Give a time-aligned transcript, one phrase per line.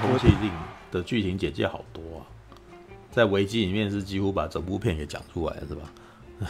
[0.00, 0.50] 通缉令》
[0.90, 2.26] 的剧情简介好多啊，
[3.10, 5.82] 在维基里面是几乎把整部片给讲出来了，是吧？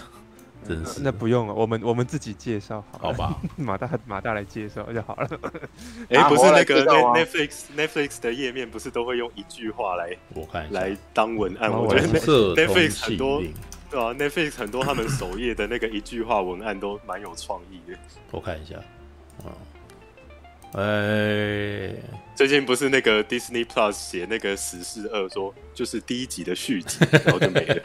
[0.69, 3.35] 真是，那不用了，我们我们自己介绍好，好吧？
[3.57, 5.29] 马大马大来介绍就好了。
[6.11, 11.73] 哎，不是那个 Netflix Netflix 的页面，不是都会用一句话来我看来当文案？
[11.73, 13.43] 我觉得 Netflix 很多
[13.91, 17.99] 对啊，Netflix 很多他们首页的那个一句话文案都蛮有创意的。
[18.31, 18.77] 我看一下，
[20.73, 21.93] 哎，
[22.37, 27.83] 最近不是那个 Disney Plus 写那个《死侍二》说，就是第一集的续集， 然后就没了。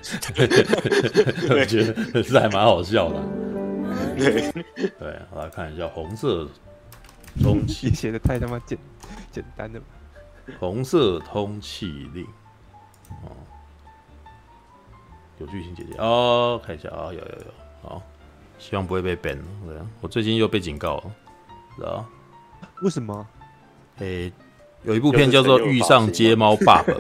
[1.50, 3.24] 我觉得是还蛮好笑的。
[4.18, 4.52] 对
[5.00, 6.48] 对，我来看一下红色
[7.42, 8.78] 通气写的太他妈简
[9.32, 9.86] 简单了吧？
[10.60, 12.24] 红色通气令，
[13.24, 13.34] 哦，
[15.40, 18.04] 有剧情姐姐哦，看一下啊，有有有，好，
[18.60, 19.40] 希望不会被 ban。
[19.66, 21.16] 对啊，我最近又被警告了，
[21.76, 22.06] 知道。
[22.82, 23.28] 为什么？
[24.00, 24.34] 诶、欸，
[24.84, 26.94] 有一部片叫做《遇上街猫爸爸》，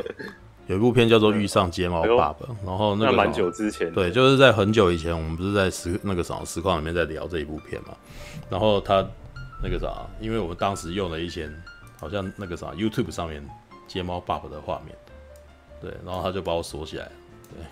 [0.68, 7.90] 有一部片叫做《遇上街猫爸爸》，然后那个蛮久之前，对，就是在很久以前，我们不是在实那个什么实况里面在聊这一部片嘛。
[8.50, 9.06] 然后他
[9.62, 11.50] 那个啥，因为我们当时用了一些
[12.00, 13.44] 好像那个啥 YouTube 上面
[13.88, 14.96] 街猫爸爸的画面，
[15.82, 17.10] 对，然后他就把我锁起来，
[17.54, 17.64] 对，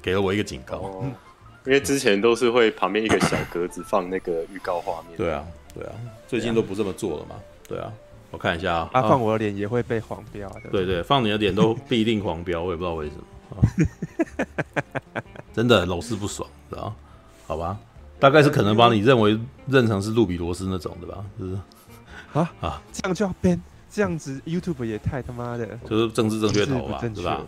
[0.00, 1.04] 给了我一个警告，哦、
[1.66, 5.44] 因为之前都是会旁边一个小格子放那个预告画面，对啊。
[5.72, 5.92] 对啊，
[6.30, 7.34] 最近都不这么做了嘛。
[7.66, 7.92] 对啊，
[8.30, 10.54] 我看一下啊，啊放我的脸也会被黄标啊。
[10.70, 13.24] 对对，放你的脸都必定黄标，我也不知道为什么。
[13.50, 13.58] 啊、
[15.52, 16.94] 真的老是不爽，知道？
[17.48, 17.76] 好吧，
[18.20, 19.36] 大概是可能把你认为
[19.66, 21.58] 认成是路比罗斯那种的吧，是不是？
[22.32, 23.58] 啊啊，这样就要 ban，
[23.90, 27.40] 这样子 YouTube 也太他妈的，就是政治正确头吧，是吧？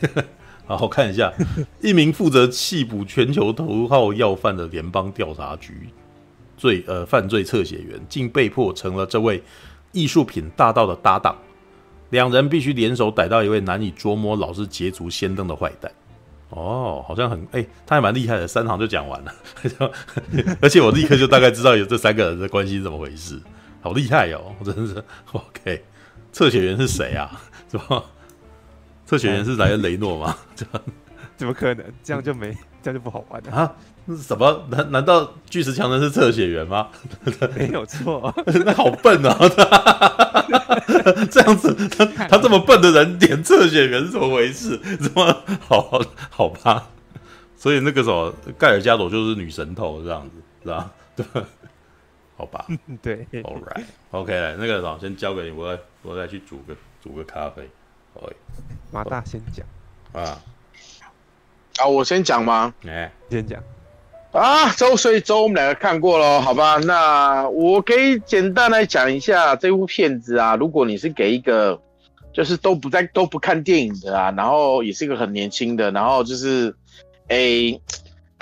[0.66, 1.30] 好，我看一下，
[1.82, 5.90] 一名负责缉捕全球头号要犯的联邦调查局。
[6.64, 9.42] 罪呃犯罪侧写员竟被迫成了这位
[9.92, 11.36] 艺术品大盗的搭档，
[12.08, 15.92] 两人必须联手逮到一位难以捉摸、老是捷足先登的坏蛋。
[16.48, 19.34] 哦，好像很哎、欸，他还蛮厉害的，三行就讲完了，
[20.62, 23.38] 而且我立刻就大概知道有这三个人的关系是怎么回事，
[23.82, 25.84] 好厉害哦，真的是 OK。
[26.32, 27.38] 侧写员是谁啊？
[27.70, 28.02] 是吧？
[29.04, 30.34] 测写员是莱恩雷诺吗？
[31.36, 31.84] 怎么可能？
[32.02, 33.76] 这样就没，这样就不好玩了啊？
[34.06, 34.66] 那是什么？
[34.70, 36.88] 难难道巨石强人是侧写员吗？
[37.56, 38.32] 没有错，
[38.64, 39.36] 那好笨啊！
[41.30, 44.76] 这样子，他他这么笨的人点侧写员是怎么回事？
[44.98, 46.00] 怎么好
[46.30, 46.88] 好吧？
[47.56, 50.90] 所以那个什么盖尔加朵就是女神头这样子，是吧？
[51.16, 51.24] 对，
[52.36, 52.66] 好吧？
[53.00, 57.68] 对，All right，OK，、okay, 那个什么先交给你，我再我再去煮个煮个咖啡。
[58.14, 58.34] 可以，
[58.92, 59.64] 马大先讲
[60.12, 60.38] 啊
[61.78, 62.74] 啊，我先讲吗？
[62.86, 63.62] 哎、欸，先讲。
[64.34, 66.76] 啊，周，所以周我们两个看过了，好吧？
[66.84, 70.56] 那我可以简单来讲一下这部片子啊。
[70.56, 71.80] 如果你是给一个
[72.32, 76.74] 就是都不在都不看电影的啊，然后也是一个很年轻的，然后就是，
[77.28, 77.80] 诶、欸。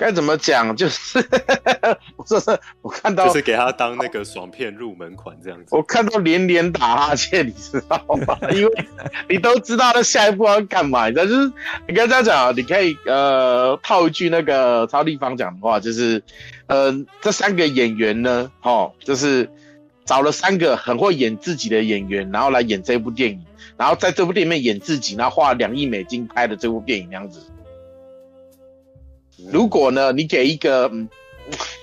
[0.03, 0.75] 该怎么讲？
[0.75, 1.17] 就是
[2.17, 5.67] 我说是，我看到就是给他当那个爽片入门款这样子。
[5.71, 7.97] 我看到连连打哈欠，你知道
[8.27, 8.37] 吗？
[8.51, 8.85] 因为
[9.29, 11.25] 你都知道他下一步要干嘛，你知道？
[11.25, 11.49] 就是
[11.87, 16.21] 你跟他讲，你可以呃套一句那个超立方讲的话，就是
[16.67, 19.49] 呃这三个演员呢，哦，就是
[20.03, 23.41] 找了三个很会演自己的演员，然后来演这部电影，
[23.77, 27.39] 然后在这部电影里面演自己，然后花了两亿美金拍的这部电影这样子。
[29.51, 31.09] 如果呢，你给一个，嗯，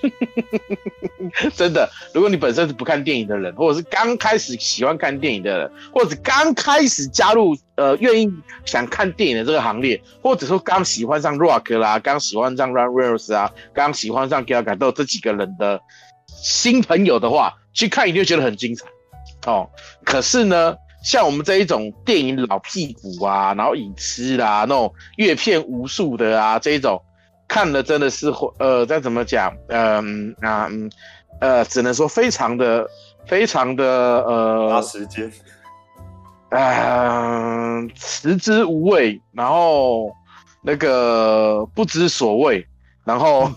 [1.55, 8.31] 真的，如果你本身是不看电影的人，或者是刚开始喜欢看电影的人，或者刚开始加入呃愿意
[8.65, 15.79] 想看电影的这个行列，或者说刚喜欢上 Rock 啦，刚喜欢上 Run Reynolds 啊，刚喜欢上 Gal g a d o 这几个人的
[16.27, 18.87] 新朋友的话，去看一定会觉得很精彩
[19.45, 19.69] 哦。
[20.03, 26.99] 可是呢，像我们这一种电影老屁股啊，然后影痴啦，那种阅片无数的啊，这一种。
[27.51, 30.89] 看了真的是呃，再怎么讲，嗯啊嗯，
[31.41, 32.87] 呃，只能说非常的
[33.25, 33.83] 非常的
[34.23, 35.29] 呃，花时间，
[36.51, 40.09] 嗯，食之无味，然后
[40.63, 42.65] 那个不知所谓，
[43.03, 43.51] 然后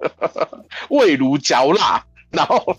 [0.90, 2.04] 味如嚼蜡。
[2.30, 2.76] 然后，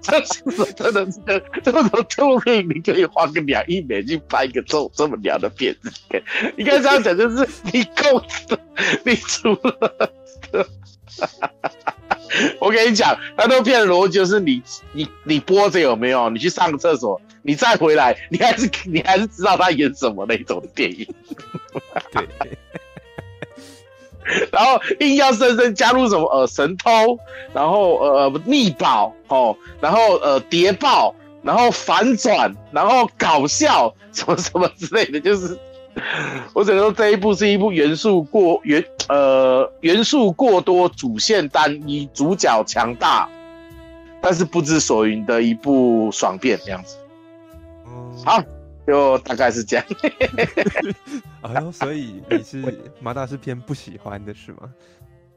[0.00, 0.42] 这是
[0.74, 1.20] 真的是，
[1.62, 5.92] 这种这部片你可以花个两亿美金拍一个这这么娘的片子。
[6.56, 8.22] 你刚才这样讲就是你够，
[9.04, 10.08] 你除了，
[12.60, 14.62] 我跟你讲，那部片的逻辑就是你
[14.92, 16.30] 你你播着有没有？
[16.30, 21.06] 你去上厕所，你再回来，你还是你还是知道他演什么那种电影。
[22.12, 22.26] 对。
[24.52, 27.18] 然后硬要深深加入什么呃神偷，
[27.52, 35.58] 然后呃逆宝哦，然后呃谍报，然后反转，然后搞笑，什么什么之类的，就是
[36.52, 43.28] 我只能说这一部是一部元素过元呃元素过多，主线单一，主角强大，
[44.20, 46.96] 但是不知所云的一部爽片这样子。
[48.24, 48.42] 好，
[48.88, 49.84] 就大概是这样。
[51.42, 54.60] 哎呦，所以你是马大是偏不喜欢的是吗？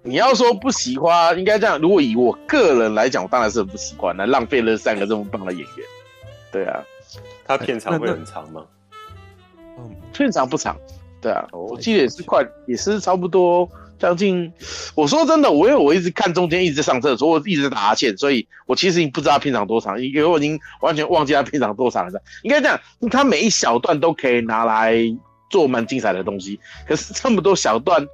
[0.04, 1.78] 你要说不喜欢，应该这样。
[1.78, 5.88] 如果以我个人来讲，我当然是很不喜欢那，浪费了三个这么棒的演员。
[6.50, 6.82] 对啊，
[7.46, 8.66] 他片长会很长吗？
[9.78, 10.78] 嗯，片长不长。
[11.22, 13.70] 对啊，我记得也是快，也是差不多
[14.02, 14.52] 将近。
[14.96, 22.22] 我说真的，我因为我一直看中间一直在上厕所，我一直在打哈欠，所以我其实已经不知道片场多长，因为我已经完全忘记他片场多长了。
[22.42, 22.80] 应该这样，
[23.12, 24.96] 他每一小段都可以拿来
[25.50, 28.06] 做蛮精彩的东西，可是这么多小段，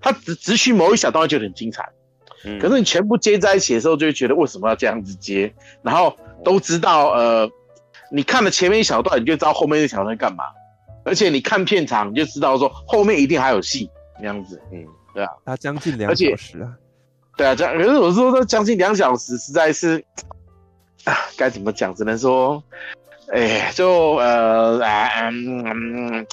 [0.00, 1.88] 他只只取某一小段就很精彩。
[2.44, 5.54] 嗯，可是你全部接在一起的时候，就会觉得为什么要这样子接？
[5.82, 6.16] 然后。
[6.44, 7.50] 都知道，呃，
[8.12, 10.44] 你看了前面一小段，你就知道后面一小段干嘛。
[11.04, 14.60] 而且你看片场，你就知道说后面一定还有戏，那样子。
[14.72, 16.74] 嗯，对啊，他将近两小时啊。
[17.36, 17.76] 对啊，这样。
[17.76, 20.04] 可是我说，这将近两小时，实在是
[21.04, 21.94] 啊，该怎么讲？
[21.94, 22.62] 只能说，
[23.32, 26.26] 哎，就呃，嗯，嗯，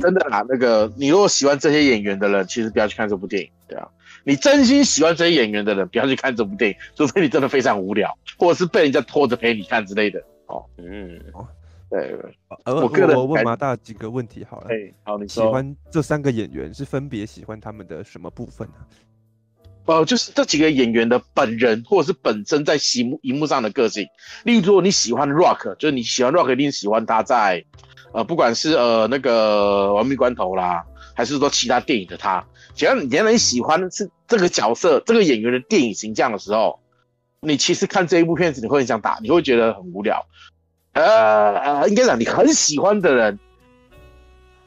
[0.00, 0.44] 真的啦。
[0.48, 3.88] 那个，你如果喜欢这些演员的人，其实不要去看这部电影，对啊。
[4.22, 10.22] 你真心喜欢这些演员的人，不要去看这部电影，除非你真的非常无聊，或者是被人家拖着陪你看之类的。
[10.46, 11.18] 哦，嗯，
[11.90, 14.68] 哦，对，我个人我问麻大几个问题好了。
[14.70, 15.44] 哎，好，你说。
[15.44, 18.74] 喜欢这三个演员是分别喜欢他们的什么部分呢？
[19.86, 24.06] 哦、呃，就是这几个演员的本人，或者是本身在荧幕荧幕上的个性。
[24.44, 27.64] 例如，如果你喜欢 Rock，就是你喜欢 Rock，一定喜欢他在，
[28.12, 30.84] 呃，不管是呃那个亡命关头啦，
[31.16, 32.44] 还是说其他电影的他。
[32.74, 36.78] 只要你原来喜欢是这个角色、这个演员的电影形象的时候，
[37.40, 40.24] 你其实看这一部片子，你会很想打，你会觉得很无聊。
[40.92, 43.38] 呃呃，应该讲你很喜欢的人，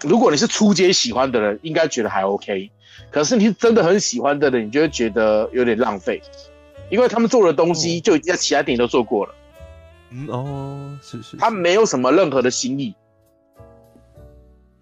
[0.02, 2.72] 如果你是初阶喜欢的人，应该觉得还 OK。
[3.12, 6.22] 可是你是真的很喜欢的人，你就会觉得有点浪费，
[6.90, 9.36] 因为他们做的东西就已经在其他电影都做过了。
[10.12, 12.94] 嗯哦，是是，是，他没有什么任何的新意，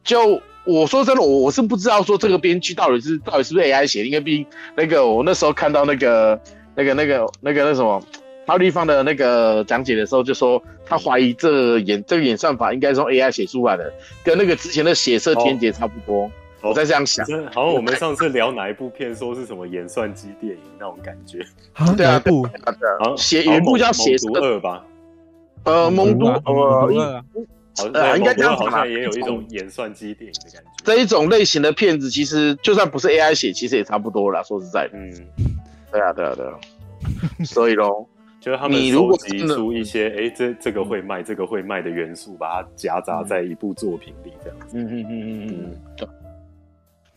[0.04, 0.42] 就。
[0.64, 4.46] 我说真的，我我是不知道说这个编剧到底是到底是不是 AI 写的，因为毕竟
[4.78, 6.40] 那个我那时候看到那个
[6.76, 8.00] 那个那个那个那什么
[8.46, 10.62] 超地方的那个讲解的时候，就说
[10.92, 13.94] 他怀疑这演这个演算法应该是用 AI 写出来的，
[14.26, 16.26] 跟那个之前的血色天劫差不多。
[16.60, 21.40] 哦、我在这样想，好像我们上次聊哪一部片，说是什么演算机电影那种感觉。
[21.96, 24.84] 对啊，部啊，写有一部叫血色二吧？
[25.64, 27.24] 呃，蒙都呃。
[27.94, 30.70] 呃，应该这样好像，也有一种演算机电影的感觉。
[30.84, 34.44] 这一种类型的片子，其实就算不是 AI 写，其实也差不多啦。
[34.44, 35.10] 说实在的，嗯，
[35.90, 36.52] 对啊，对啊，对啊。
[37.46, 38.06] 所以咯，
[38.42, 44.78] 就是他们收集出一些，哎，这这个会卖，这个会卖的元素，把它夹杂在一部作品里，这样子。
[44.80, 46.08] 嗯嗯嗯嗯嗯，对。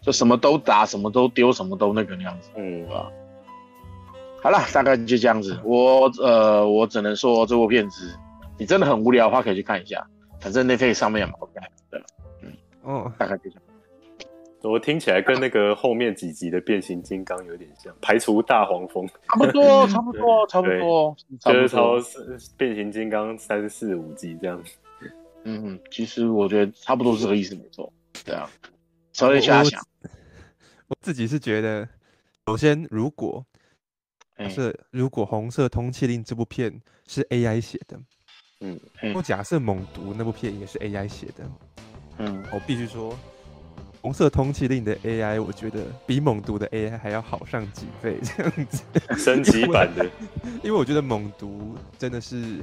[0.03, 2.51] 就什么都打，什么都丢，什么都那个那样子。
[2.57, 3.11] 嗯啊。
[4.43, 5.59] 好了，大概就这样子。
[5.65, 8.15] 我呃，我只能说这部片子，
[8.59, 10.07] 你真的很无聊的话，可以去看一下。
[10.41, 12.05] 反正 Netflix 上面也蛮好看的，
[12.43, 13.63] 嗯，哦，大概就这样。
[14.71, 21.97] 我听起来跟那个后面几集的变形金刚有点像，排除大黄蜂，差不多， 差不多，差不多，就是超
[22.57, 24.73] 变形金刚三四五集这样子。
[25.45, 27.93] 嗯嗯，其实我觉得差不多是这个意思，没错。
[28.25, 28.49] 对啊，
[29.13, 30.09] 稍微瞎想我。
[30.89, 31.87] 我自己是觉得，
[32.47, 33.45] 首先，如果
[34.49, 38.01] 是如果《红色通缉令》这部片是 AI 写的。
[38.61, 38.81] 嗯，
[39.15, 41.45] 我假设《猛毒》那部片也是 AI 写的，
[42.19, 43.13] 嗯，我必须说，
[44.05, 48.83] 《红色通缉令》的 AI 我觉得比《猛毒》的 AI 还要好上几倍，这样子，
[49.17, 50.05] 升级版的。
[50.63, 52.63] 因为我觉得《猛毒》真的是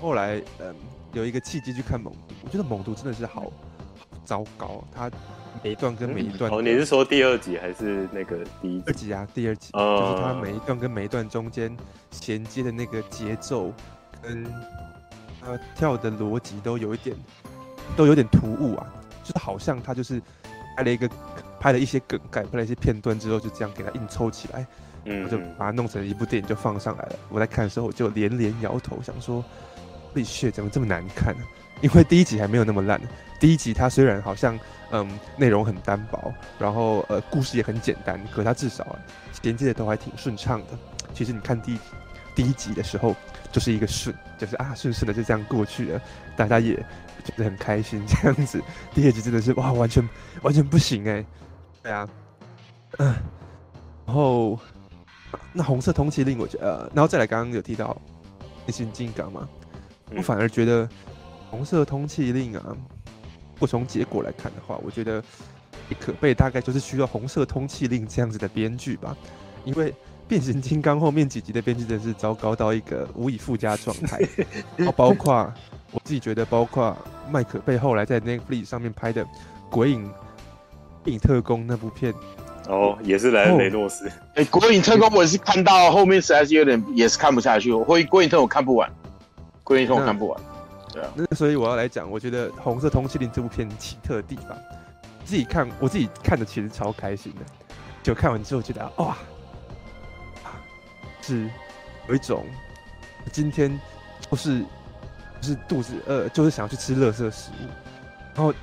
[0.00, 0.74] 后来嗯
[1.12, 3.52] 有一个契机去看《猛毒》，我觉得《猛毒》真的是好好
[4.24, 5.08] 糟糕，它
[5.62, 8.84] 每一段跟每一段、嗯、哦，你是说第二集还是那个第一集？
[8.88, 11.76] 二集啊，第二集，哦、就是它每一段跟每一段中间
[12.10, 13.72] 衔接的那个节奏
[14.20, 14.44] 跟。
[15.46, 17.14] 呃，跳的逻辑都有一点，
[17.94, 18.86] 都有点突兀啊，
[19.22, 20.18] 就是好像他就是
[20.76, 21.08] 拍了一个，
[21.60, 24.66] 拍了一些梗概，拍了一些片段之后，就这样给它硬抽起来，
[25.04, 27.16] 嗯，我就把它弄成一部电影就放上来了。
[27.28, 29.44] 我在看的时候我就连连摇头，想说，
[30.14, 31.42] 李雪怎么这么难看呢？
[31.80, 33.00] 因为第一集还没有那么烂，
[33.40, 34.58] 第一集它虽然好像
[34.90, 38.98] 嗯内容很单薄，然后呃故事也很简单，可它至少啊
[39.42, 40.78] 连接的都还挺顺畅的。
[41.12, 41.78] 其实你看第一
[42.34, 43.14] 第一集的时候。
[43.52, 46.02] 就是一个顺，就是啊，顺顺的就这样过去了，
[46.36, 46.74] 大家也
[47.24, 48.60] 觉得很开心这样子。
[48.92, 50.08] 第二集真的是哇，完全
[50.42, 51.24] 完全不行哎，
[51.80, 52.08] 对啊，
[52.98, 53.14] 嗯，
[54.04, 54.58] 然后
[55.52, 57.96] 那红色通缉令，我觉得，呃，然后再来刚刚有提到
[58.66, 59.48] 变形金刚嘛，
[60.16, 60.88] 我反而觉得
[61.48, 65.22] 红色通缉令啊，如果从结果来看的话，我觉得
[66.00, 69.16] 可贝大概就是需要红色通缉令这样子的编剧吧，
[69.64, 69.94] 因为
[70.26, 74.20] 变形金刚后面几集的编剧真是糟糕到一个无以复加状态，
[74.76, 75.52] 然后包括
[75.90, 76.96] 我自己觉得，包括
[77.30, 79.24] 麦克贝后来在 Netflix 上面拍的
[79.70, 80.10] 《鬼影
[81.04, 82.12] 影特工》那部片。
[82.66, 84.08] 哦，也是莱恩雷诺斯。
[84.36, 87.70] 哎、哦，国影特工我也是看到后面实在是有点，也是看不下去。
[87.70, 88.90] 我会鬼影特我看不完，
[89.62, 90.40] 鬼影特我看不完。
[90.90, 94.56] 对啊，那所以我要来讲，我觉得《红色通缉令》这部片奇特的地方，
[95.26, 97.40] 自己看我自己看的其实超开心的，
[98.02, 99.14] 就看完之后觉得哇，
[101.26, 101.48] 是
[102.08, 102.44] 有一种
[103.32, 103.80] 今天
[104.30, 104.60] 就是
[105.40, 107.68] 就是肚子饿，就是想要去吃垃圾食物，
[108.34, 108.54] 然后。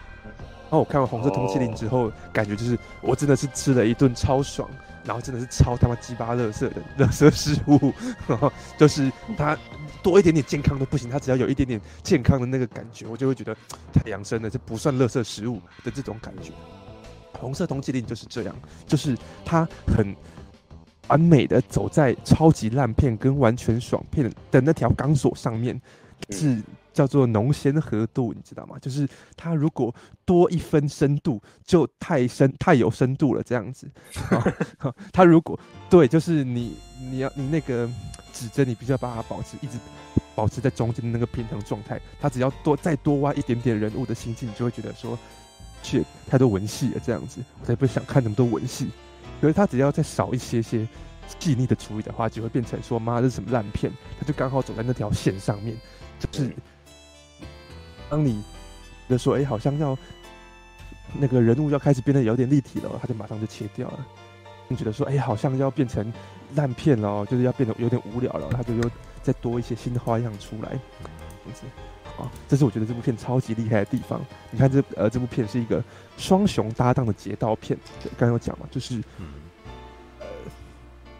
[0.71, 2.13] 然后我看完《红色通缉令》之后，oh.
[2.31, 4.69] 感觉就是我真的是吃了一顿超爽，
[5.03, 7.91] 然后真的是超他妈鸡巴垃圾的垃圾食物，
[8.25, 9.57] 然后就是它
[10.01, 13.53] 多一点点健康都不行，它只要有一点点健康的那个感觉，我就会觉得
[13.91, 16.51] 太养生了，这不算垃圾食物的这种感觉。
[17.37, 18.55] 《红色通缉令》就是这样，
[18.87, 20.15] 就是它很
[21.11, 25.79] 完美的走在超级烂片跟完全爽片的那条钢索上面，
[26.31, 26.61] 是。
[26.93, 28.77] 叫做浓鲜合度，你知道吗？
[28.81, 33.89] 就是它如果多一分深度，就太深太有深度了，这样子。
[35.13, 35.57] 它如果
[35.89, 37.89] 对，就是你你要你那个
[38.33, 39.77] 指针，你必须要把它保持一直
[40.35, 41.97] 保持在中间的那个平衡状态。
[42.19, 45.17] 它只要多再多挖一点点人物的心境，你就会觉得说，
[45.81, 48.89] 去太多文戏了，这样子，我才不想看那么多文戏。
[49.41, 50.88] 可是他只要再少一些些
[51.39, 53.91] 细腻的处理的话，就会变成说，妈，这是什么烂片？
[54.19, 55.75] 他就刚好走在那条线上面，
[56.19, 56.50] 就是。
[58.10, 58.43] 当你
[59.07, 59.98] 的说，哎、欸，好像要
[61.13, 64.05] 那个人物要开始变得有点立体了，他就马上就切掉了。
[64.67, 66.12] 你觉得说，哎、欸，好像要变成
[66.55, 68.91] 烂片了，就是要变得有点无聊了，他就又
[69.24, 70.69] 再多一些新的花样出来。
[70.69, 71.63] 这样子，
[72.17, 74.21] 好，这是我觉得这部片超级厉害的地方。
[74.49, 75.83] 你看这呃，这部片是一个
[76.17, 77.77] 双雄搭档的劫道片。
[78.17, 79.01] 刚刚有讲嘛，就是
[80.19, 80.25] 呃，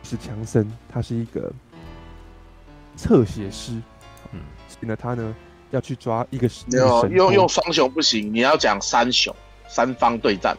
[0.03, 1.51] 是强森他是一个
[2.95, 3.74] 侧写师，
[4.31, 5.36] 嗯，所以呢，他呢。
[5.71, 9.33] 要去抓一个没有用用双雄不行，你要讲三雄，
[9.69, 10.53] 三方对战，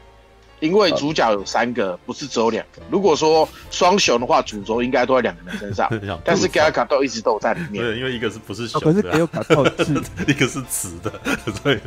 [0.62, 2.80] 因为主角有三个，不是只有两个。
[2.88, 5.90] 如果说双雄的话，主轴应该都在两个人身上，
[6.24, 7.84] 但是盖尔卡都一直都在里面。
[7.84, 9.92] 对，因为一个是不是雄，可是盖尔卡特是
[10.30, 11.12] 一个是雌的，
[11.62, 11.78] 所以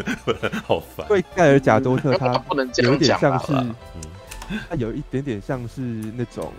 [0.67, 1.07] 好烦。
[1.07, 2.33] 对，盖尔贾多特他
[2.83, 3.53] 有点像是，
[4.69, 6.51] 他有一点点像是那种。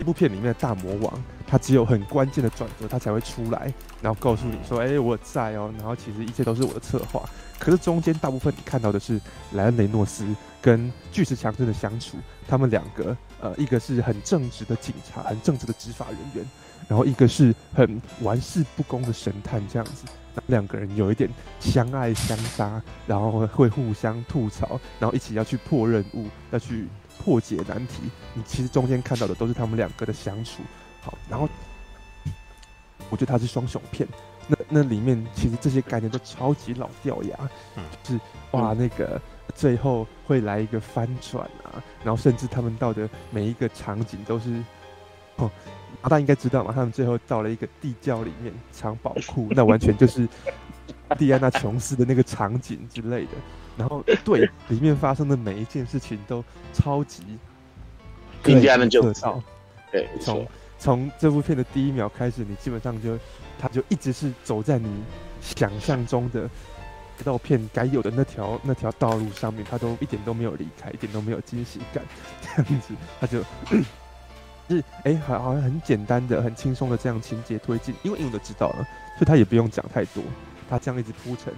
[0.00, 7.22] 一部片里面的大魔王，他只有很关键的转折，他才会出来，然后告诉你说：“哎、我在哦。”然后其实一切都是我的策划。
[7.58, 9.20] 可是中间大部分你看到的是
[9.52, 10.26] 莱恩雷诺斯
[10.62, 12.16] 跟巨石强森的相处，
[12.48, 16.50] 他们两个，呃，一个是很正直的警察，很正直的执法人员，
[16.88, 20.06] 然后一个是很玩世不恭的神探，这样子。
[20.46, 21.28] 两个人有一点
[21.58, 26.88] 相爱相杀，然后会互相吐槽，然后一起要去破任务，要去。
[27.22, 30.62] 破解难题，你其实中间看到的都是他们两个的相处。
[31.02, 31.46] 好，然后
[33.10, 34.08] 我觉得它是双雄片，
[34.46, 37.36] 那那里面其实这些概念都超级老掉牙，
[37.76, 38.20] 嗯，就是
[38.52, 39.20] 哇，那个
[39.54, 44.62] 最后会来一个翻转啊，然后甚至他们到的每一个场景都是，
[45.36, 45.50] 哦，
[46.02, 50.26] 大家应该知道嘛，他们最后到了一个地窖里面藏宝库， 那完全就是
[51.18, 53.32] 蒂安娜琼斯的那个场景之类的。
[53.80, 56.44] 然后对里面发生的每一件事情都
[56.74, 57.22] 超级
[58.44, 59.02] 印象的就
[59.90, 60.46] 对，从
[60.78, 63.18] 从这部片的第一秒开始，你基本上就
[63.58, 65.02] 他就一直是走在你
[65.40, 66.48] 想象中的
[67.18, 72.04] 这道片该有的那条那条道路上面，他都一点都没有离开，一点都没有惊喜感，
[72.40, 73.40] 这样子他就，
[74.68, 80.22] 是哎，好好像很简单的、很轻松的这样情节推进，因为因为我都知道了，所以他也不用讲太多，
[80.68, 81.52] 他这样一直铺陈，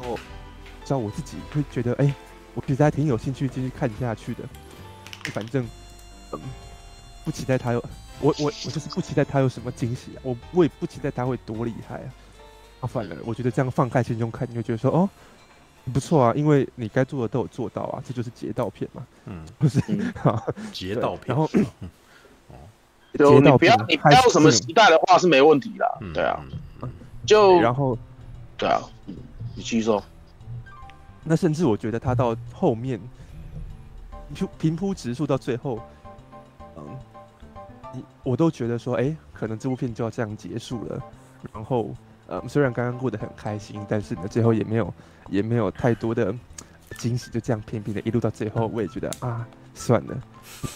[0.00, 0.18] 哦。
[0.86, 2.14] 知道我自己会觉得，哎、欸，
[2.54, 4.44] 我其实还挺有兴趣继续看下去的。
[5.32, 5.66] 反正，
[6.30, 6.40] 嗯，
[7.24, 7.84] 不期待他有，
[8.20, 10.18] 我我我就是不期待他有什么惊喜啊。
[10.22, 12.08] 我我也不期待他会多厉害啊。
[12.82, 15.10] 啊，反而我觉得这样放开心胸看，你会觉得说，哦，
[15.92, 19.04] 不错啊，因为你该做的都有做到啊，这就是劫道片嘛。
[19.24, 19.80] 嗯，不是，
[20.72, 21.34] 劫盗片。
[21.34, 21.50] 然后，
[22.46, 22.54] 哦，
[23.18, 25.98] 就你不要你不要什么期待的话是没问题的。
[26.14, 26.38] 对啊，
[27.26, 27.98] 就然后，
[28.56, 29.16] 对啊，你
[29.56, 30.00] 继续说。
[31.28, 33.00] 那甚至我觉得他到后面，
[34.32, 35.80] 就平铺直述到最后，
[36.76, 36.84] 嗯，
[37.92, 41.02] 你我都觉得说，哎、欸，可能这部片就要这样结束了。
[41.52, 41.90] 然后，
[42.28, 44.94] 嗯，虽然刚刚过得很开心，但是呢，最后也没有
[45.28, 46.32] 也没有太多的
[46.98, 50.16] 惊喜，就这样平平的一路到最后，我也觉得啊，算了，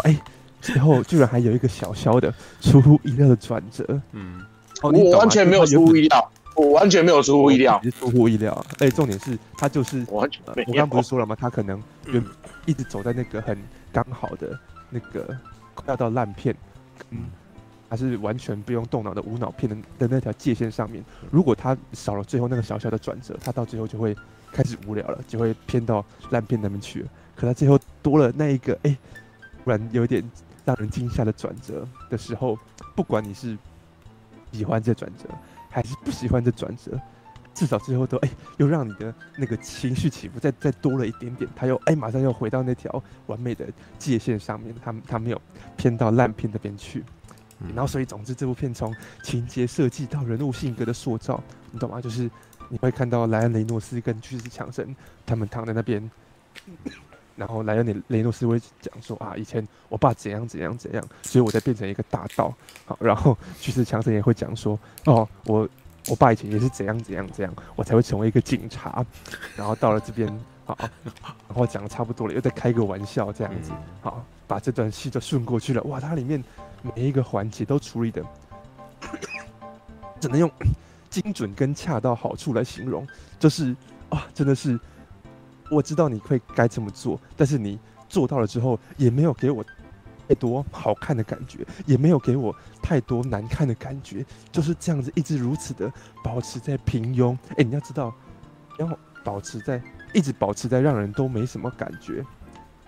[0.02, 0.22] 哎、欸，
[0.60, 4.40] 最后居然还有一个小小的出乎意料的转折，嗯，
[4.82, 6.32] 哦，我完全没有出乎意料。
[6.56, 8.64] 我完全没有出乎意料，是出乎意料。
[8.78, 11.34] 哎，重点是他就是我完全我刚刚不是说了吗？
[11.38, 12.22] 他可能原
[12.66, 13.56] 一直走在那个很
[13.92, 14.58] 刚好的
[14.90, 15.36] 那个
[15.74, 16.54] 快要到烂片，
[17.10, 17.26] 嗯，
[17.88, 21.02] 还是完全不用动脑的无脑片的的那条界限上面。
[21.30, 24.14] 如果他少了最后那个小小的转折，他到最后就会
[24.52, 27.08] 开始无聊了，就会偏到烂片那边去了。
[27.34, 28.94] 可他最后多了那一个，哎，
[29.64, 30.22] 突然有点
[30.64, 32.58] 让人惊吓的转折的时候，
[32.94, 33.56] 不管你是
[34.52, 35.24] 喜欢这转折。
[35.70, 37.00] 还是不喜欢这转折，
[37.54, 43.66] 至少最后都哎、欸，又让你的那个情绪起伏再再多了一点点，他又哎、欸，马上又回到那条完美的
[43.98, 45.40] 界限上面，他他没有
[45.76, 47.04] 偏到烂片那边去，
[47.74, 52.00] 然后所以总之这部片从情节设计到人物性格的塑造，你懂吗？
[52.00, 52.30] 就是
[52.68, 56.10] 你会看到莱恩雷诺斯跟巨石强森他们躺在那边。
[57.40, 62.54] 然后莱恩·雷诺斯会讲说啊，以前我爸怎样怎样怎样，所以我才变成一个大盗。
[62.84, 65.66] 好，然后巨石强森也会讲说，哦，我
[66.08, 69.02] 我爸以前也是怎样怎样怎样，我才会成为一个警察。
[69.56, 70.28] 然后到了这边，
[70.66, 70.76] 好，
[71.48, 75.82] 然后讲的差不多了，又在开个玩笑这样子，好，把这段戏就顺过去了。
[75.84, 76.44] 哇，它里面
[76.94, 78.22] 每一个环节都处理的，
[80.20, 80.50] 只能用
[81.08, 83.06] 精准跟恰到好处来形容，
[83.38, 83.74] 就是
[84.10, 84.78] 啊，真的是。
[85.70, 89.64] 我知道你会该这么做，但是你做到了之后，也没有给我
[90.26, 95.92] 太多好看的感觉，也没有给我太多难看的感觉，就是这样子一直如此的
[96.24, 97.34] 保持在平庸。
[97.50, 98.12] 哎、欸，你要知道，
[98.78, 99.80] 要保持在
[100.12, 102.24] 一直保持在让人都没什么感觉，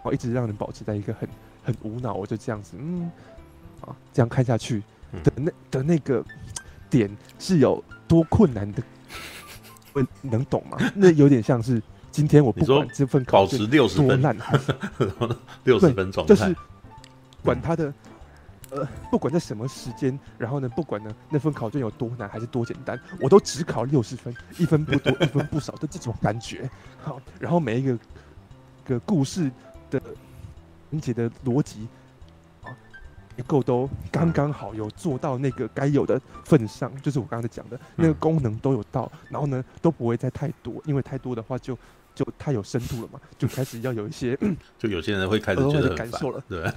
[0.03, 1.29] 哦，一直让人保持在一个很
[1.63, 3.11] 很无脑，我就这样子，嗯，
[3.81, 4.83] 啊，这样看下去
[5.23, 6.25] 的那的那个
[6.91, 7.09] 点
[7.39, 8.83] 是有多困难的，
[9.93, 10.77] 问 能懂吗？
[10.97, 11.81] 那有点像是。
[12.13, 14.37] 今天我不管这份考卷多烂，
[15.65, 16.55] 六十分 状态，就是
[17.43, 17.93] 管他的，
[18.69, 26.69] 呃，不管在什么时间，然后呢，不管呢那份考卷有多难还是多简单，我都只考六十分，一分不多，一分不少的这种感觉。
[27.03, 27.99] 好，然后每一个
[28.85, 29.51] 个故事
[29.91, 29.99] 的
[30.91, 31.89] 理解的逻辑
[32.63, 32.69] 啊，
[33.39, 41.75] 结构都刚刚好，有做到那个该有的份上，就是我刚才讲的那个功能都有到，然后呢都不会再太多，因为太多的话就。
[42.15, 44.39] 就太有深度了嘛， 就开始要有一些
[44.79, 46.63] 就有些人会开始觉得感受了，对，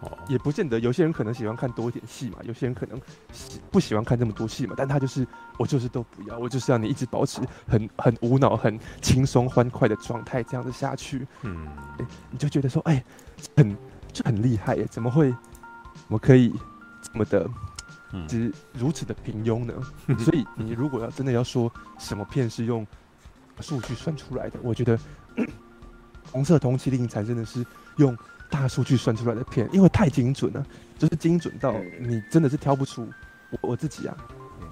[0.00, 3.00] 哦，也不见得，有些人可能喜欢看多一点戏嘛，有些人可能
[3.32, 5.26] 喜不喜欢看这么多戏嘛，但他就是
[5.58, 11.66] 我就是都不要，我就是要你一直保持很很无脑、很轻松欢快的状态，这样子下去，嗯，
[11.98, 13.04] 欸、你就觉得说，哎、欸，
[13.56, 13.76] 很
[14.12, 16.52] 就很厉害耶，怎么会，怎么可以
[17.00, 17.48] 这么的，
[18.28, 19.72] 只如此的平庸呢？
[20.08, 22.86] 嗯、所以你如果要真的要说什么片是用。
[23.60, 24.98] 数据算出来的，我觉得
[26.30, 27.64] 《红色通缉令》才真的是
[27.96, 28.16] 用
[28.50, 30.66] 大数据算出来的片，因为太精准了，
[30.98, 33.08] 就是精准到你真的是挑不出。
[33.50, 34.16] 我我自己啊，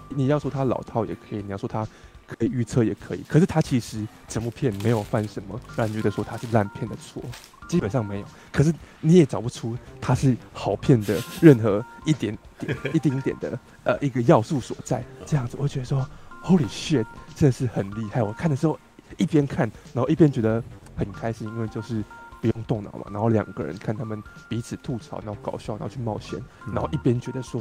[0.08, 1.86] 你要说它老套也可以，你要说它
[2.26, 7.22] 可以预测也可以，可是它其实整部片没有犯什么让人觉得说它是烂片的错，
[7.68, 8.26] 基本上没有。
[8.50, 15.04] 可是你也找不出它是好片的任何一点点、一丁点的呃一个要素所在。
[15.24, 16.04] 这样子，我觉得说。
[16.44, 18.20] Holy shit，真的是很厉害！
[18.20, 18.76] 我看的时候
[19.16, 20.62] 一边看，然后一边觉得
[20.96, 22.04] 很开心，因为就是
[22.40, 23.04] 不用动脑嘛。
[23.12, 27.60] 然后两个人看他们彼此吐槽，然后搞笑，然后去冒险，然后一边觉得说，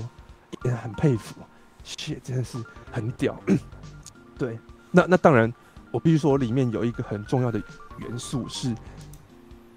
[0.49, 1.35] 一边很佩服
[1.85, 2.57] ，shit，真的是
[2.91, 3.39] 很屌。
[4.35, 4.57] 对，
[4.89, 5.53] 那那当然，
[5.91, 7.61] 我必须说里面有一个很重要的
[7.99, 8.73] 元素是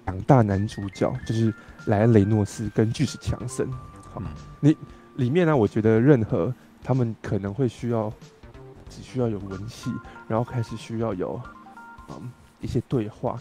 [0.05, 1.53] 两大男主角，就是
[1.85, 3.71] 莱恩雷诺斯跟巨石强森。
[4.11, 4.19] 好，
[4.59, 4.75] 你
[5.17, 6.51] 里面呢，我觉得任何
[6.83, 8.11] 他们可能会需要。
[8.89, 9.91] 只需要有文戏，
[10.27, 11.41] 然后开始需要有，
[12.09, 13.39] 嗯，一些对话，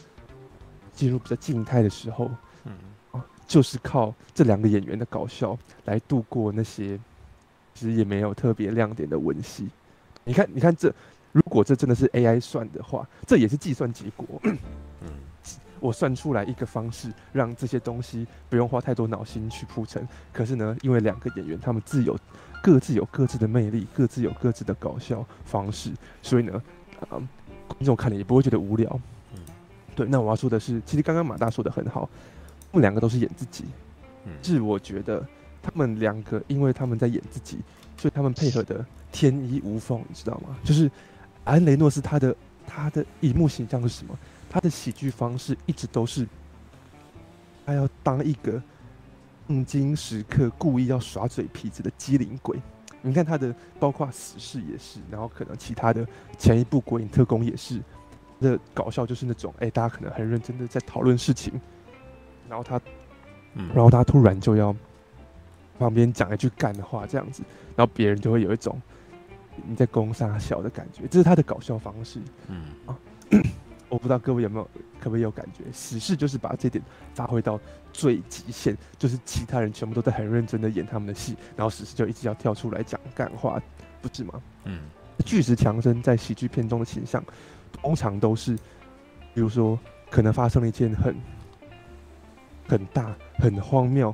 [0.92, 2.30] 进入比较静态的时候，
[2.64, 2.72] 嗯，
[3.12, 6.98] 啊，就是靠这两个演员的搞笑来度过那些
[7.74, 9.68] 其实也没有特别亮点的文戏。
[10.24, 10.92] 你看，你看这，
[11.32, 14.26] 如果这真的是 AI 算的话，这也是计算结果。
[14.42, 14.58] 嗯，
[15.80, 20.08] 我算出来一个方式，让这些东西不用花太多脑筋去铺陈。
[20.32, 22.18] 可是呢，因为两个演员他们自有。
[22.64, 26.62] 各自有各自的魅力，各自有各自的搞笑方式，所以呢，
[27.10, 27.20] 啊，
[27.68, 28.98] 观众看了也不会觉得无聊。
[29.34, 29.40] 嗯，
[29.94, 30.06] 对。
[30.06, 32.08] 那我要说的是，其实刚刚马大说的很好，
[32.72, 33.64] 他们两个都是演自己。
[34.24, 35.22] 嗯，是我觉得
[35.62, 37.58] 他们两个，因为他们在演自己，
[37.98, 40.56] 所以他们配合的天衣无缝，你知道吗？
[40.64, 40.90] 就是
[41.44, 42.34] 安雷诺斯他的
[42.66, 44.18] 他的荧幕形象是什么？
[44.48, 46.26] 他的喜剧方式一直都是
[47.66, 48.62] 他要当一个。
[49.46, 52.58] 黄金时刻故意要耍嘴皮子的机灵鬼，
[53.02, 56.06] 你看他的，包括死侍也是，然后可能其他的
[56.38, 57.80] 前一部鬼影特工也是，
[58.40, 61.52] 的搞笑就是那种，哎、欸，大家可能很认真的在讨论事情，
[62.48, 62.80] 然后他，
[63.54, 64.74] 然后他突然就要
[65.78, 67.42] 旁边讲一句干的话这样子，
[67.76, 68.80] 然后别人就会有一种
[69.66, 72.18] 你在攻杀小的感觉，这是他的搞笑方式。
[72.48, 72.64] 嗯。
[72.86, 72.98] 啊，
[73.94, 74.64] 我不知道各位有没有，
[74.98, 75.62] 可不可以有感觉？
[75.72, 76.82] 死侍就是把这点
[77.14, 77.60] 发挥到
[77.92, 83.62] 最极限，就是其他人全部都在很认真的演他们的戏，然后死侍就一直要跳出来讲干话，
[84.02, 84.42] 不是吗？
[84.64, 84.80] 嗯，
[85.24, 87.24] 巨石强森在喜剧片中的形象，
[87.72, 88.56] 通常都是，
[89.32, 89.78] 比如说
[90.10, 91.14] 可能发生了一件很
[92.66, 94.12] 很大、很荒谬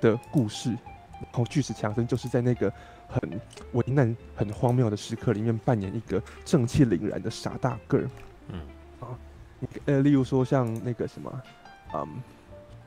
[0.00, 2.72] 的故事，然后巨石强森就是在那个。
[3.06, 3.40] 很
[3.74, 8.10] 为难、很荒谬的时刻里面扮演一个正气凛然的傻大个儿，
[8.48, 8.73] 嗯啊，
[9.86, 11.42] 呃，例如说像那个什么，
[11.94, 12.06] 嗯，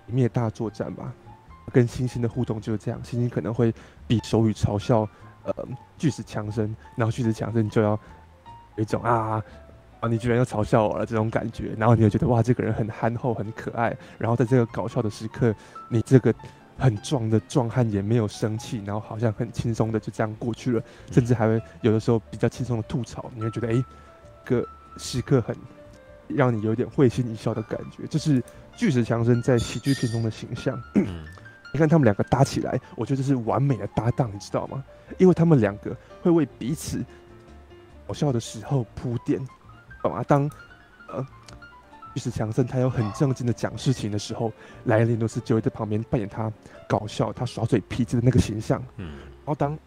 [0.06, 1.14] 灭大作战吧，
[1.72, 3.74] 跟星星的互动就是这样，星星可能会
[4.08, 5.08] 比手语嘲笑，
[5.44, 5.54] 呃，
[5.98, 7.92] 巨石强森，然后巨石强森就要
[8.76, 9.44] 有一种啊
[10.00, 15.54] 啊，你居然要嘲笑我了这种感觉，然后你就觉得哇，这个人很憨厚、很可爱，然后在这个搞笑的时刻，
[15.90, 16.34] 你这个。
[16.80, 23.84] 很壮的壮汉也没有生气，然后好像很轻松的就这样过去了，甚至还会有的时候比较轻松的吐槽，你会觉得哎，
[24.46, 24.64] 个
[24.96, 25.56] 时刻很
[26.28, 28.44] 让你有点会心一笑的感觉，这是
[28.76, 30.80] 巨石强森在喜剧片中的形象。
[31.74, 34.84] 你看他们两个搭起来，我觉得这是完美的搭档，你知道吗？
[35.18, 37.04] 因为他们两个会为彼此
[38.08, 39.40] 搞笑的时候铺垫，
[40.02, 40.24] 懂吗？
[40.28, 40.50] 当
[41.10, 41.26] 呃。
[42.16, 44.52] 巨石强森他有很正经的讲事情的时候，
[44.86, 46.52] 莱恩雷诺斯就会在旁边扮演他
[46.90, 48.84] 搞笑、他耍嘴皮子的那个形象。
[48.96, 49.78] 嗯，然后当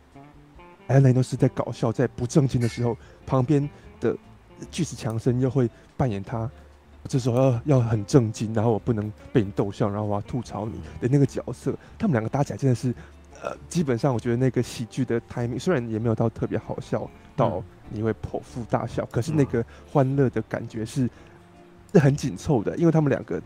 [0.87, 4.16] 莱恩雷诺斯在搞笑、在不正经的时候，旁边的
[4.70, 6.51] 巨石强森又会扮演他
[7.09, 11.75] 这时候要要很正经，然后我不能被你逗笑，然后我要吐槽你的那个角色。
[11.99, 12.94] 他们两个搭起来真的是，
[13.42, 21.09] 呃，基本上我觉得那个喜剧的 timing 虽然也没有到特别好笑到你会剖腹大笑，可是那个欢乐的感觉是。
[21.92, 23.42] 是很紧凑的，因为他们两个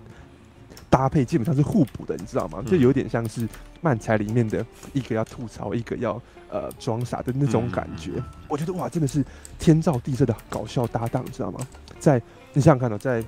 [0.94, 2.62] 搭配基本上是互补的，你知道吗？
[2.64, 3.48] 就有点像是
[3.80, 8.12] 漫才里面的一个要吐槽，一个要呃装傻的那种感觉。
[8.48, 9.24] 我觉得哇，真的是
[9.58, 11.58] 天造地设的搞笑搭档，你知道吗？
[11.98, 13.24] 在你想想看到，在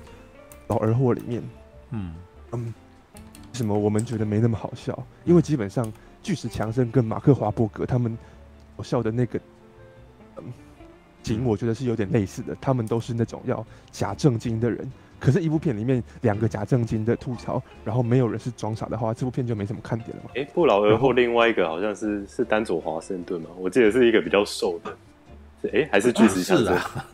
[0.67, 1.43] 老而货里面，
[1.89, 2.15] 嗯
[2.53, 2.73] 嗯，
[3.51, 5.91] 什么我们觉得没那么好笑，因为基本上
[6.23, 8.17] 巨石强森跟马克华伯格他们
[8.77, 9.37] 搞笑的那个
[10.37, 10.53] 嗯
[11.21, 14.89] 景，我觉得是有点类似的，他们都是那种要假正经的人。
[15.19, 20.29] 可是，一部片里面两个假正经的吐槽，然后没有人是装傻的话，这部片就没什么看点了嘛。
[20.35, 24.91] 哎、欸，不劳而获，另外一个好像是是丹佐华盛顿嘛，我记得是一个比较瘦的，
[25.69, 26.73] 哎、欸，还是巨石强森？
[26.73, 27.05] 啊、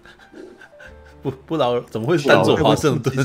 [1.22, 3.16] 不不劳怎么会是丹佐华盛顿？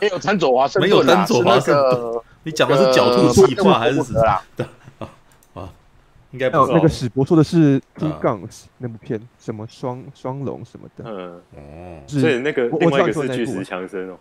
[0.00, 2.20] 没有丹佐华盛顿，没有丹佐华盛顿。
[2.42, 4.66] 你讲的是狡兔计划还是什么？
[6.32, 6.72] 应该不是。
[6.72, 11.04] 那个史博说的是《Two Guns》那部片，什么双双龙什么的。
[11.06, 14.16] 嗯哦，所以那个另外一个是巨石强森哦。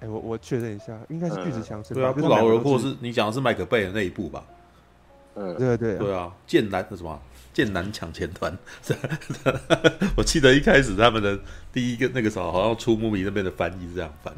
[0.00, 1.94] 哎，我我确认一下，应该是巨石强森。
[1.94, 4.44] 对啊，不劳而获是你讲的是麦克贝的那一部吧？
[5.36, 7.20] 嗯，对对对啊，剑南什么？
[7.52, 8.56] 剑南抢钱团。
[10.16, 11.38] 我记得一开始他们的
[11.72, 14.34] 第一个那个时候，好像出木米那边的翻译是这样翻。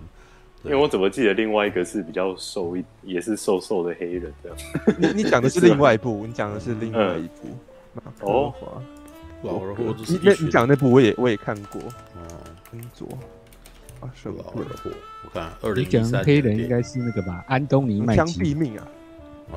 [0.65, 4.59] 因为我怎么记得另外一个是比较瘦一，也是瘦瘦的黑人这样。
[4.99, 7.49] 你你讲的是另外一部，你讲的是另外一部。
[8.27, 8.53] 哦，
[9.41, 9.95] 不劳而获。
[10.09, 11.81] 你那你讲那部我也我也看过。
[11.81, 12.27] 哦，
[12.71, 13.07] 工作
[14.01, 14.91] 啊，不劳而获。
[15.25, 17.45] 我看二零一三黑人应该是那个吧？
[17.47, 18.19] 安东尼麦基。
[18.19, 18.89] 枪毙命啊！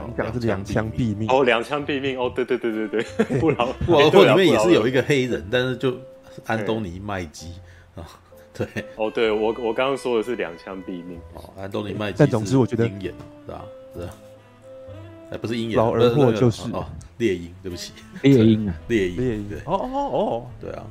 [0.08, 1.28] 你讲的是两枪毙命。
[1.30, 2.20] 哦，两枪毙命。
[2.20, 3.40] 哦，对对对对对。
[3.40, 5.98] 不劳不劳里面也是有一个黑人，但是就
[6.46, 7.54] 安东尼麦基
[7.96, 8.06] 啊。
[8.66, 13.14] 对哦，对我我刚刚说的是两枪毙命哦，安东尼麦基，但总之我觉得鹰眼
[13.46, 13.66] 是吧？
[13.96, 14.10] 是啊，
[15.32, 16.86] 哎，不是鹰眼，老而获就是哦，
[17.18, 20.86] 猎鹰，对不起，猎鹰啊，猎鹰，猎鹰，哦哦哦，对啊，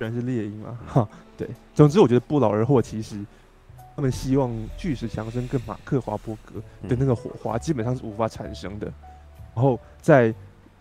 [0.00, 3.16] 原来是猎鹰啊，哈，对，总之我觉得不劳而获，其实
[3.94, 8.92] 他们希望巨石强森跟马克华伯格的那个火花基本上是无法产生的。
[9.54, 10.34] 然后在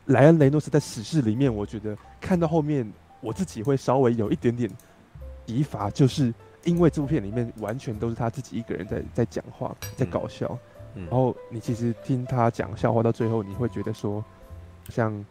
[0.05, 4.69] 莱恩雷诺斯在史诗里面，我觉得看到后面我自己会稍微有一点点。
[5.51, 6.33] 疲乏，就是
[6.63, 10.47] 因为这部片里面完全都是他自己一个人在在讲话，在搞笑。
[10.95, 14.23] 嗯嗯、然后你其实听他讲笑话到最后，你会觉得说，
[14.87, 15.25] 像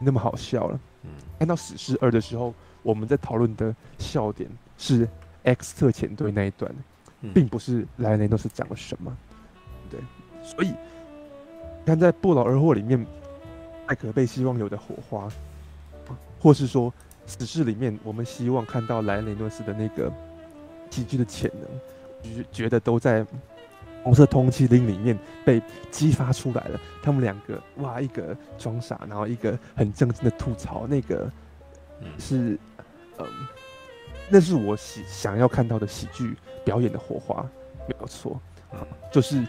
[0.00, 0.80] 那么好笑了。
[1.04, 5.08] 嗯，看到《史诗二》的时候，我们在讨论的笑点是
[5.44, 6.74] X 特遣队那一段，
[7.32, 9.16] 并不是莱恩雷诺斯讲了什么。
[9.88, 10.00] 对，
[10.42, 10.72] 所以
[11.84, 13.06] 看在《不劳而获》里面，
[13.86, 15.28] 艾可被希望有的火花，
[16.40, 16.92] 或是说。
[17.26, 20.12] 死侍里面，我们希望看到莱恩雷诺斯的那个
[20.90, 23.22] 喜剧的潜能，觉觉得都在
[24.02, 25.60] 《红色通缉令》里面被
[25.90, 26.80] 激发出来了。
[27.02, 31.30] 他们两个，哇，一个装傻，然后一个很正经的吐槽，那个
[32.18, 32.58] 是，
[33.18, 33.26] 嗯，
[34.28, 37.44] 那是我喜想要看到的喜剧表演的火花，
[37.88, 38.40] 没有错。
[38.72, 39.44] 啊，就是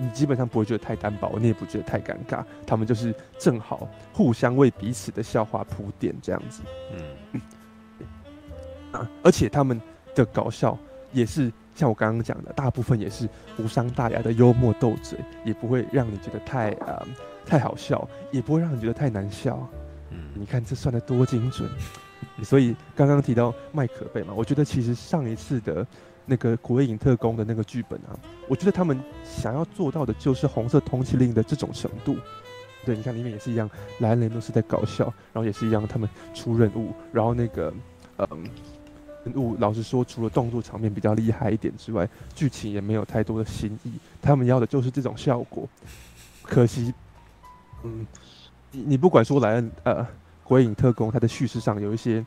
[0.00, 6.62] 你基本上不会觉得太单薄，你也不觉得太尴尬，他们就是正好互相为彼此的笑话铺垫这样子。
[7.32, 7.40] 嗯，
[8.92, 9.80] 啊，而且他们
[10.14, 10.78] 的搞笑
[11.12, 17.06] 也是像我刚刚讲的，大部分也是无伤大雅的幽默斗嘴，也不会让你觉得太呃
[17.44, 19.68] 太好笑，也不会让你觉得太难笑。
[20.10, 21.68] 嗯，你看这算得多精准。
[22.44, 25.84] 所以刚刚提到麦可贝嘛，我觉得其实上一次的。
[26.28, 28.12] 那个《鬼影特工》的那个剧本啊，
[28.46, 32.16] 我觉得他们想要做到的就是红色通缉令的这种程度。
[32.84, 33.68] 对，你看里面也是一样，
[34.00, 37.72] 莱恩雷诺斯在搞笑，然后也是一样，他们出任务，然后那个
[38.18, 38.44] 嗯，
[39.24, 43.92] 任务老实说，除了动作场面比较厉害一点之外，剧情也没有太多的新意。
[44.20, 45.66] 他们要的就是这种效果。
[46.42, 46.92] 可惜，
[47.82, 48.06] 嗯，
[48.70, 50.02] 你你不管说莱恩呃
[50.44, 52.24] 《鬼影特工》它的叙事上有一些。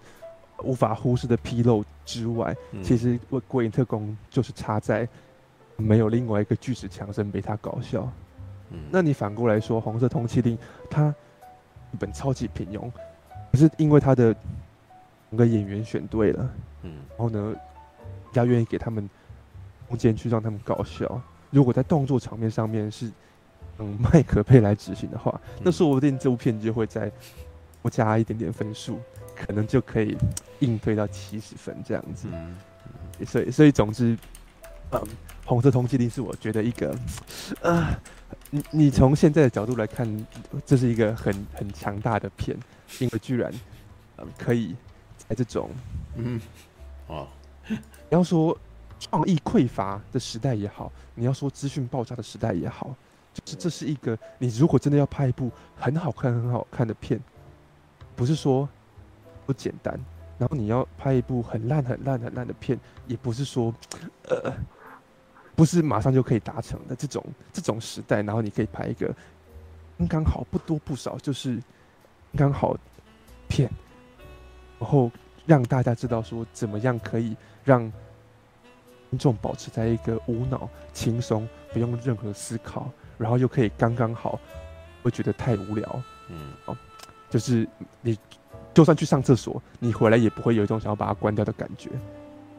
[0.63, 5.07] 无法忽视的纰漏之外，嗯、其实《鬼影特工》就是差在
[5.77, 8.11] 没有另外一个巨石强森被他搞笑。
[8.71, 10.57] 嗯，那你反过来说，《红色通缉令》
[10.89, 11.13] 它
[11.93, 12.91] 一本超级平庸，
[13.51, 14.35] 可是因为他的
[15.29, 16.49] 两个演员选对了，
[16.83, 17.55] 嗯，然后呢，
[18.33, 19.09] 要愿意给他们
[19.87, 21.21] 空间去让他们搞笑。
[21.49, 23.11] 如果在动作场面上面是
[23.77, 27.11] 嗯麦克 贝来执行的话，嗯、那说不定这部片就会再
[27.81, 28.99] 多加一点点分数。
[29.43, 30.15] 可能就可以
[30.59, 32.55] 应对到七十分这样子，嗯，
[33.25, 34.15] 所以所以总之，
[34.91, 35.01] 嗯，
[35.43, 36.95] 红色通缉令是我觉得一个，
[37.61, 37.87] 呃，
[38.51, 40.07] 你你从现在的角度来看，
[40.63, 42.55] 这是一个很很强大的片，
[42.99, 43.51] 因为居然，
[44.17, 44.75] 嗯，可以
[45.17, 45.71] 在这种，
[46.15, 46.39] 嗯，
[47.07, 47.27] 哦，
[47.67, 47.77] 你
[48.11, 48.55] 要说
[48.99, 52.95] 创意匮乏的时代也好，你要说资讯爆炸的时代也好，
[53.33, 57.19] 就是这是一个你如果真的要拍一部很好看很好看的片，
[58.15, 58.69] 不是说。
[59.51, 59.99] 不简单，
[60.37, 63.75] 然后你要拍一部很烂、很烂、很烂的片，也不是说，
[64.29, 64.49] 呃，
[65.57, 68.21] 不是马上就可以达成的这种这种时代。
[68.21, 69.13] 然后你可以拍一个
[69.97, 71.61] 刚刚好，不多不少，就是
[72.37, 72.77] 刚好
[73.49, 73.69] 片，
[74.79, 75.11] 然后
[75.45, 77.35] 让大家知道说怎么样可以
[77.65, 77.81] 让
[79.09, 84.39] 观众保持在一个无脑、轻松、不用任何思考，然后又可以刚刚好，
[85.01, 86.01] 不会觉得太无聊。
[86.29, 86.77] 嗯，哦，
[87.31, 87.67] 就是
[88.01, 88.15] 你。
[88.73, 91.89] 就算去上厕所，你回来也不会有一种想要把它关掉的感觉。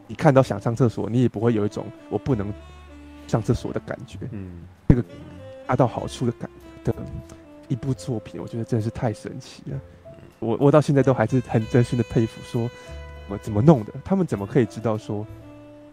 [0.05, 2.53] 你看到想上厕所，你也不会有一种我不能
[3.25, 4.19] 上厕所的感觉。
[4.29, 5.03] 嗯，这个
[5.67, 6.47] 恰到好处的感
[6.83, 6.93] 的
[7.67, 9.79] 一部作品，我觉得真的是太神奇了。
[10.37, 12.69] 我我到现在都还是很真心的佩服，说
[13.27, 13.91] 我怎么弄的？
[14.05, 15.25] 他们怎么可以知道说，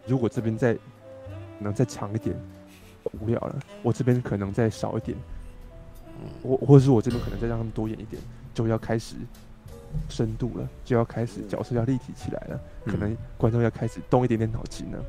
[0.07, 0.77] 如果这边再
[1.59, 2.37] 能再长一点，
[3.21, 5.17] 无聊了，我这边可能再少一点，
[6.43, 8.21] 我或者是我这边可能再让他们多演一点，
[8.55, 9.17] 就要开始。
[10.09, 15.05] 深度了，就要开始角色要立体起来了，嗯、可能观众要开始动一点点脑筋了，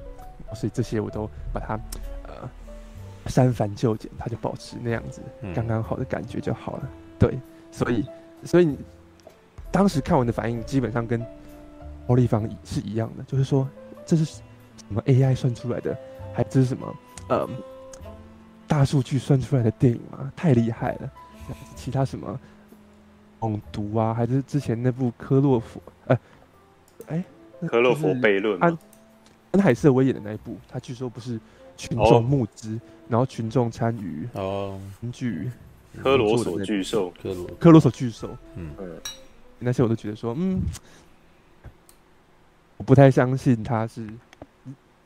[0.55, 1.75] 所以这些我都把它
[2.23, 2.49] 呃
[3.27, 5.21] 删繁就简，它就保持那样子
[5.53, 6.89] 刚刚好的感觉就好了。
[7.19, 7.37] 对，
[7.71, 8.03] 所以
[8.43, 8.75] 所以你
[9.71, 11.23] 当时看完的反应基本上跟
[12.07, 13.69] 欧立方是一样的，就是说
[14.03, 14.41] 这是什
[14.89, 15.95] 么 AI 算出来的，
[16.33, 16.95] 还这是什么
[17.29, 17.47] 呃
[18.65, 20.33] 大数据算出来的电影吗？
[20.35, 21.11] 太厉害了，
[21.75, 22.39] 其他什么？
[23.41, 25.81] 猛毒啊，还是之前那部科洛弗？
[26.05, 26.19] 哎、
[27.07, 27.25] 哎、
[27.67, 28.77] 科洛弗悖论，安
[29.51, 31.39] 安海瑟薇演的那一部，他据说不是
[31.75, 35.51] 群众募资，然后群众参与哦，根据
[36.01, 38.69] 科罗索巨兽，科罗科罗索巨兽，嗯，
[39.57, 40.61] 那些我都觉得说，嗯，
[42.77, 44.07] 我不太相信他是，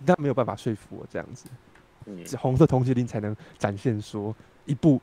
[0.05, 1.45] 但没有办法说服我这样子，
[2.05, 5.01] 嗯，红色通缉令才能展现说一部。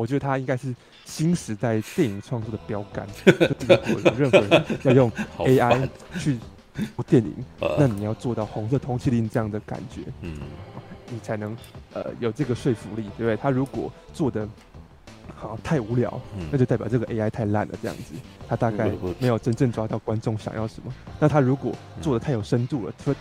[0.00, 0.74] 我觉得他应该是
[1.04, 3.06] 新时代电影创作的标杆。
[3.26, 6.38] 有任何人要用 AI 去
[6.96, 7.32] 做电影，
[7.78, 10.38] 那你要做到红色通缉令这样的感觉，嗯，
[11.10, 11.56] 你才能
[11.92, 13.36] 呃有这个说服力，对不对？
[13.36, 14.48] 他如果做的。
[15.34, 18.14] 好，太无聊，那就代表这个 AI 太烂了，这样子，
[18.48, 20.92] 他大概没有真正抓到观众想要什么。
[21.18, 23.12] 那他如果做的太有深度了，突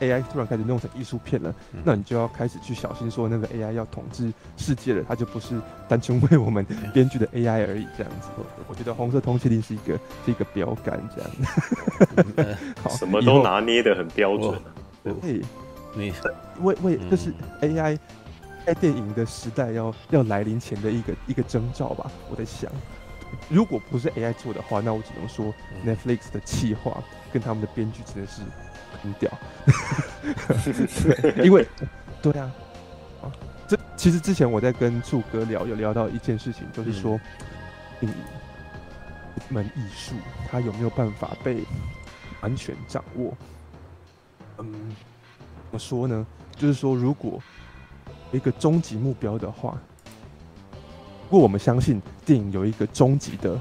[0.00, 8.28] AI 突然开始弄成艺术片了，那你就要开始去小心说，那个 AI 要统治世界了，它就不是单纯为我们编剧的 AI 而已，这样子。
[8.68, 12.56] 我觉得红色通缉令是一个是一个标杆，这样。
[12.82, 14.60] 好，什么都拿捏得很标准。
[15.02, 15.42] 对，
[15.94, 16.12] 你
[16.60, 17.98] 为为就是 AI。
[18.70, 22.70] 在电影的时代要要来临前的一个一个征兆吧，我在想，
[23.48, 25.52] 如果不是 AI 做的话，那我只能说
[25.84, 27.02] Netflix 的企划
[27.32, 28.42] 跟他们的编剧真的是
[29.02, 29.28] 很屌，
[31.42, 31.66] 因为
[32.22, 32.48] 对啊，
[33.22, 33.26] 啊，
[33.66, 37.18] 这其实之前我在跟柱哥聊，有聊到一件事情，就是说，
[37.98, 38.18] 电影
[39.34, 40.14] 一门艺术，
[40.48, 41.64] 它有没有办法被
[42.40, 43.36] 完全掌握？
[44.58, 44.94] 嗯，
[45.64, 46.24] 怎么说呢？
[46.56, 47.42] 就是说，如果
[48.32, 49.78] 一个终极目标的话，
[51.28, 53.58] 如果我们相信电影有一个终极的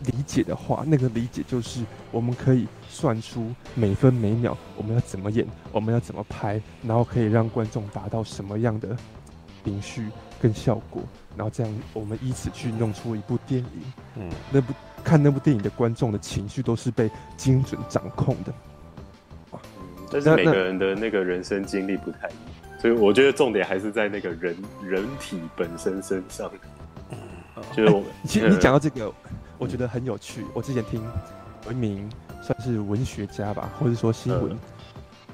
[0.00, 8.96] 理解的话，那个理解就是我们可以算出每分每秒我们要怎么演，我们要怎么拍，然后可以让观众达到什么样的
[9.64, 10.08] 情绪
[10.40, 11.02] 跟效果，
[11.36, 13.82] 然后这样我们以此去弄出一部电影。
[14.16, 14.72] 嗯，那部
[15.04, 18.52] 看那部电影的观众的情绪都是被精准掌控的。
[20.12, 26.50] 但是每个人的那个人生经历不太一样，所以我觉得重点还是在那个人人体本身身上。
[27.10, 27.18] 嗯，
[27.76, 29.12] 就是我，其实你讲到这个，
[29.58, 30.46] 我觉得很有趣。
[30.54, 31.02] 我之前听
[31.66, 34.58] 有一名算是文学家吧，或者说新闻新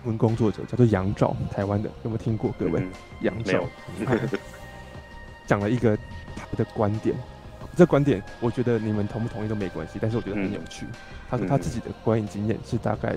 [0.06, 2.52] 闻工作者，叫做杨照，台湾的，有没有听过？
[2.58, 2.84] 各位，
[3.20, 3.62] 杨照
[5.46, 5.96] 讲了一个
[6.34, 7.14] 他的观点，
[7.76, 10.84] 这观点我觉得你们同不同意都没关系，但是我觉得很有趣。
[11.30, 13.14] 他说他自己的观影经验是大概。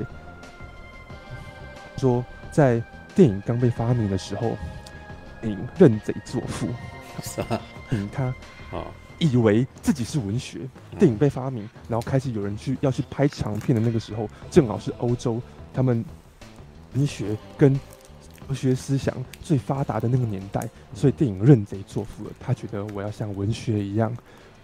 [1.97, 2.81] 说在
[3.15, 4.57] 电影刚被发明的时候，
[5.41, 6.67] 电影认贼作父，
[7.21, 8.25] 是啊，嗯，他
[8.71, 10.59] 啊以为自己是文学。
[10.97, 15.41] 电影被发明，然后开始有人去要去拍长片的那个时候，正好是欧洲
[15.73, 16.03] 他们
[16.93, 17.73] 文学跟
[18.47, 22.31] 哲学思想最发达的那个年代，所以电影认贼作父了。
[22.39, 24.15] 他觉得我要像文学一样。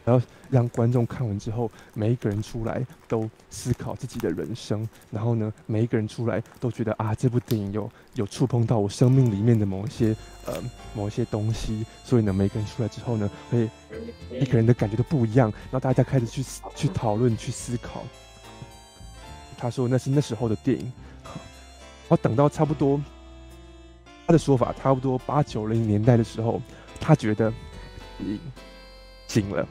[0.05, 4.87] 然后让观众看完之后，每一个人出来都思考自己的人生。
[5.09, 10.15] 然后呢，每一个人出来都觉得啊，这部电影有有触碰到我生命里面的某一些
[10.45, 10.53] 呃
[10.93, 11.83] 某一些东西。
[12.03, 13.67] 所以呢，每个人出来之后呢，会
[14.31, 15.51] 一个人的感觉都不一样。
[15.71, 16.43] 然后大家开始去
[16.75, 18.03] 去讨论、去思考。
[19.57, 20.93] 他说那是那时候的电影。
[22.07, 23.01] 然后等到差不多
[24.27, 26.61] 他的说法，差不多八九零年代的时候，
[26.99, 27.51] 他觉得
[29.27, 29.67] 醒了。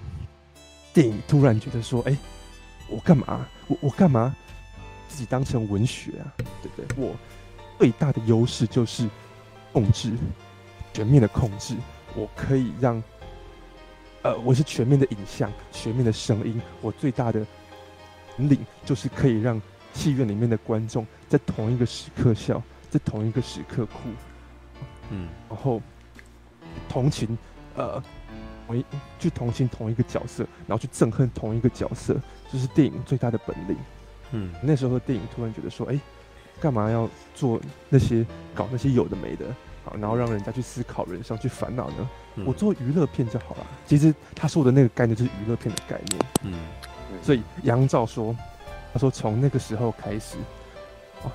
[0.94, 2.18] 电影突然觉得说：“哎、欸，
[2.88, 3.44] 我干嘛？
[3.66, 4.34] 我我干嘛
[5.08, 6.32] 自己当成文学啊？
[6.62, 7.04] 对不对？
[7.04, 7.16] 我
[7.76, 9.10] 最大的优势就是
[9.72, 10.12] 控制，
[10.92, 11.76] 全面的控制。
[12.14, 13.02] 我可以让，
[14.22, 16.62] 呃，我是全面的影像，全面的声音。
[16.80, 17.44] 我最大的
[18.36, 19.60] 本领就是可以让
[19.94, 23.98] 戏院里面的观众在同一个时刻笑，在同一个时刻哭。
[25.10, 25.82] 嗯，然后
[26.88, 27.36] 同情，
[27.74, 28.00] 呃。”
[28.66, 28.84] 同一
[29.18, 32.16] 去同情同一个角色，然后去憎恨同一个角色，
[32.50, 33.76] 这是电影最大的本领。
[34.32, 35.98] 嗯，那时候的电影突然觉得说，哎，
[36.60, 39.46] 干嘛要做那些搞那些有的没的，
[39.84, 42.08] 好，然后让人家去思考人生，去烦恼呢？
[42.36, 43.66] 嗯、我做娱乐片就好了。
[43.86, 46.22] 其实他说的那个概念就是娱乐片的概念。
[46.42, 46.54] 嗯，
[47.22, 48.36] 所以杨照说，
[48.92, 50.36] 他说从那个时候开始，
[51.22, 51.30] 啊，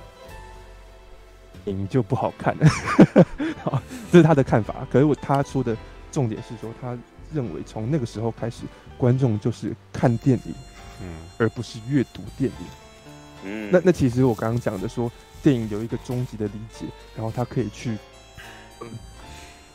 [1.66, 2.68] 影就不好看了。
[3.64, 3.80] 好，
[4.12, 4.86] 这是他的看法。
[4.90, 5.74] 可是我他说的
[6.12, 6.98] 重点是说他。
[7.32, 8.64] 认为从那个时候开始，
[8.98, 10.54] 观众就是看电影，
[11.02, 12.66] 嗯，而不是阅读电影，
[13.44, 15.10] 嗯，那那其实我刚刚讲的说，
[15.42, 17.96] 电影有一个终极的理解，然后他可以去，
[18.80, 18.88] 嗯，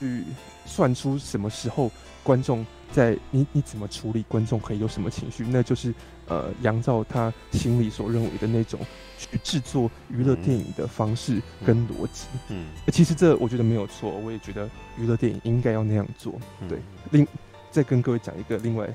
[0.06, 0.24] 去
[0.66, 1.92] 算出什么时候
[2.24, 5.94] 观众在你你怎么处理观众可以有什么情绪，那就是
[6.28, 8.80] 呃杨照他心里所认为的那种
[9.18, 16.34] 去制作娱乐电影的方式跟逻辑，嗯，其实这我觉得没有错，我也觉得娱乐电影应该要那样做，
[16.70, 16.80] 对，
[17.12, 17.28] 另。
[17.72, 18.88] 再跟各位讲一个另外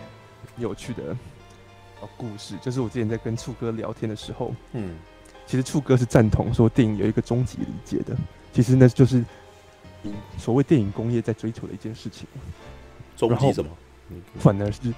[0.57, 1.15] 有趣的
[2.17, 4.97] 故事，就是我之前在跟处哥聊天的时候，嗯，
[5.47, 8.17] 其实处哥是赞同说电影有一个终极理解的，
[8.55, 9.23] 其实那就是
[10.39, 12.27] 所谓电影工业在追求的一件事情。
[13.17, 13.71] 终极什么？
[14.39, 14.91] 反而是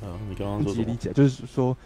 [0.00, 1.76] 啊，你刚刚说理解，就是说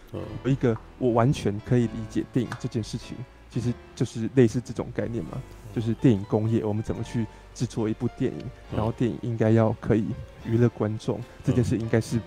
[0.43, 3.17] 有一个我完全可以理解电影这件事情，
[3.49, 5.41] 其实就是类似这种概念嘛，
[5.73, 10.05] 就是电影工业我们怎么去制作一部电影，然后电影应该要可以。
[10.45, 12.19] 娱乐观众这件事应该是，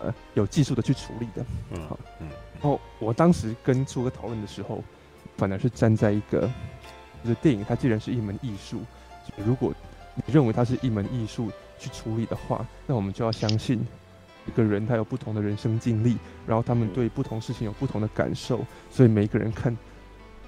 [0.00, 1.46] 呃，有技术的去处理的。
[1.70, 2.26] 嗯，好，嗯。
[2.54, 4.82] 然后我当时跟朱哥讨论的时候，
[5.36, 6.50] 反而是站在一个，
[7.22, 8.80] 就是电影它既然是一门艺术，
[9.36, 9.72] 如果
[10.14, 13.80] 你认为它是一门艺术去处理的话，那我们就要相信
[14.46, 19.76] 一个人他有不同的人生经历，然后他们对不同事情有不同的感受，所以每个人看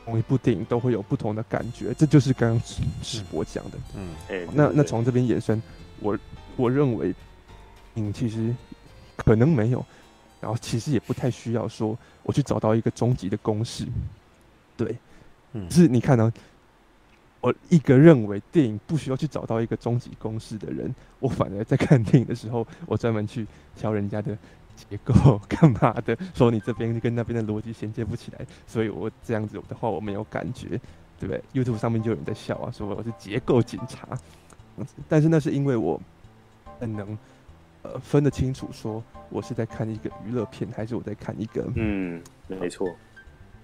[0.04, 1.94] 同一部电影都会有不同的感觉。
[1.94, 2.60] 这就是刚刚
[3.02, 3.78] 史博讲的。
[3.96, 5.62] 嗯，哎，那那从这边延伸，
[6.00, 6.18] 我。
[6.56, 7.12] 我认为，
[7.96, 8.54] 嗯，其实
[9.16, 9.84] 可能没有，
[10.40, 13.84] 然后其实也不太需要说我去找到一个终极的公式，
[14.76, 14.96] 对，
[15.52, 16.32] 嗯，是你看呢，
[17.44, 24.36] 我一个认为电影不需要去找到一个终极公式的人，我反而在看电影的时候，我专门去挑人家的
[24.74, 30.68] 结构干嘛的，说你这边跟那边的逻辑衔接不起来，所以我这样子的话我没有感觉，
[31.20, 34.08] 对不对？YouTube 上面就有人在笑啊，说我是结构警察，
[35.08, 36.00] 但是那是因为我。
[36.80, 37.16] 很能，
[37.82, 42.92] 呃，分得清楚，说我是在看一个娱乐片，还是我在看一个嗯，没错，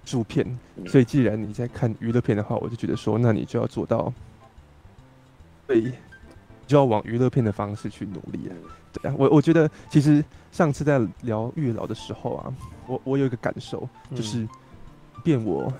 [0.04, 0.58] 艺术片。
[0.86, 4.12] 所以，既然你在看娱乐片的话，我就觉得说，那你就要做到，
[5.66, 5.92] 对，
[6.66, 8.54] 就要往娱乐片的方式去努力了。
[8.92, 12.52] 对啊，我我觉得其实上次在聊月老的时候啊，
[12.86, 14.48] 我我有一个感受，就是，
[15.22, 15.72] 变我，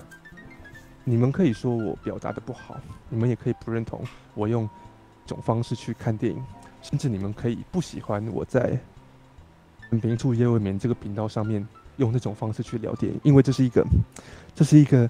[1.03, 4.01] 你们可以说我表达的不好，你们也可以不认同
[4.33, 4.69] 我用
[5.25, 6.41] 这种方式去看电影，
[6.81, 8.79] 甚至你们可以不喜欢我在
[9.89, 11.67] 很平处夜未眠这个频道上面
[11.97, 13.85] 用那种方式去聊电影，因为这是一个，
[14.55, 15.09] 这是一个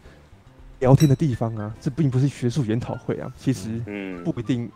[0.79, 4.69] 聊天的地方啊，这并不是学术研讨会啊，其实嗯不一定。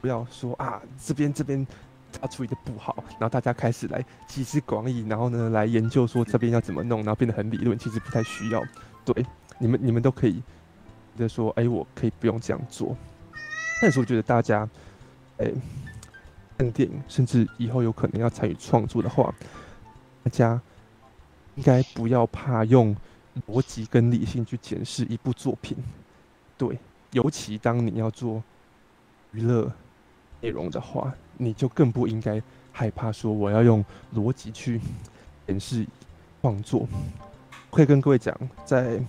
[0.00, 1.66] 不要说啊，这边这边
[2.12, 8.62] 他处理的不好，然后大家开始来集思广益，然后呢来研究说这边要怎么弄，然后变得很理论，其实不太需要。
[9.04, 9.26] 对，
[9.58, 10.34] 你们你们都可以
[11.16, 12.96] 觉得说，哎，我可以不用这样做。
[13.82, 14.68] 但是我觉得大家，
[15.38, 15.50] 哎，
[16.56, 19.34] 看电影，甚至以后有可能要参与创作的话，
[20.22, 20.60] 大家
[21.58, 22.96] 应该不要怕用
[23.48, 25.76] 逻辑跟理性去检视一部作品。
[26.56, 26.78] 对，
[27.10, 28.42] 尤其当你要做
[29.32, 29.70] 娱乐。
[30.40, 32.40] 内容的话，你就更不应该
[32.70, 33.84] 害怕说我要用
[34.14, 34.80] 逻辑去
[35.48, 35.84] 演示
[36.40, 36.86] 创作。
[37.72, 38.32] 可以跟各位讲，
[38.64, 39.00] 在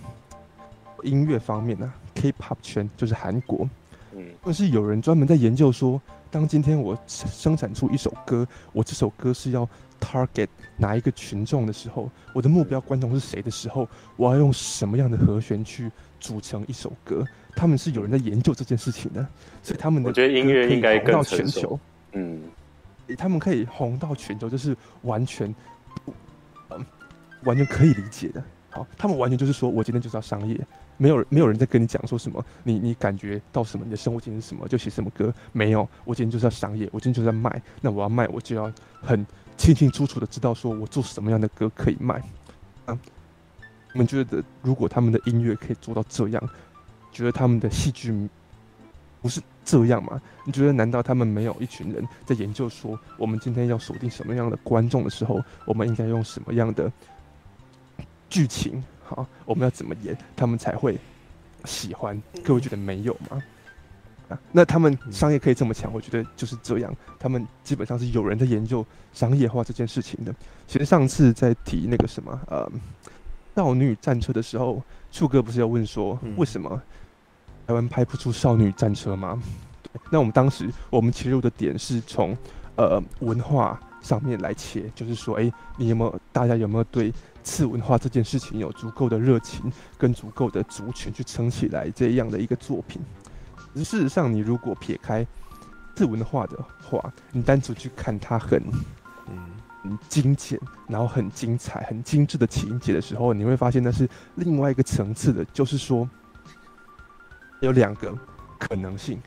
[1.03, 3.69] 音乐方面呢、啊，K-pop 圈就是韩国，
[4.15, 9.69] 嗯，但是有人专门在研究说，当今天我生产出一首歌，我这首歌是要
[9.99, 10.47] target
[10.77, 17.23] 哪一个群众的时候，我的目标观众是谁的时候，我要用什么样的和弦去组成一首歌。
[17.55, 19.27] 他们是有人在研究这件事情的，
[19.61, 21.77] 所以他们的我觉得音乐应该到全球，
[22.13, 22.43] 嗯，
[23.17, 25.53] 他们可以红到全球，就是完全，
[26.69, 26.85] 嗯，
[27.43, 28.41] 完全可以理解的。
[28.69, 30.57] 好，他们完全就是说我今天就是要商业，
[30.95, 38.71] 没有没有人在跟你讲说什么，你你感觉到什么，你的生活经验是什么，就写什么歌，没有，我今天就是要商业，我今天就是要卖，那我要卖，我就要
[39.01, 39.25] 很
[39.59, 42.15] 清清楚楚的知道说我做什么样的歌可以卖。
[42.85, 42.97] 啊，
[43.91, 46.49] 你们觉得如果他们的音乐可以做到这样？
[47.11, 48.29] 觉得他们的戏剧
[49.21, 50.21] 不是这样吗？
[50.45, 56.89] 你觉得难道他们没有一群人在研究说，我们今天要锁定什么样的观众的时候，我们应该用什么样的
[58.29, 58.81] 剧情？
[59.03, 60.97] 好，我们要怎么演，他们才会
[61.65, 62.21] 喜欢？
[62.45, 63.41] 各位觉得没有吗？
[64.29, 66.95] 啊，那他们商业可以这么强，我觉得就是这样。
[67.17, 70.33] 他们基本上是有人在研究商业化这件事情的。
[70.67, 72.71] 其实上次在提那个什么呃
[73.55, 76.81] 少女战车的时候，树哥不是要问说为什么？
[77.67, 79.39] 台湾拍不出少女战车吗？
[79.83, 82.35] 对，那我们当时我们切入的点是从
[82.75, 87.13] 呃文化上面来切，就是说，哎、欸，你有没有大家有没有对
[87.43, 93.01] 次文化这件事情有足够的热情跟足够的族群去撑起来这样的一个作品？
[93.83, 95.25] 事实上，你如果撇开
[95.95, 98.63] 次文化的话，你单纯去看它很
[99.27, 99.37] 嗯
[99.83, 106.09] 很精简，然后很精彩、很精致的情节的时候，你会发现那是另外一个层次的，就是说。
[107.61, 108.17] 有两个
[108.57, 109.21] 可能性，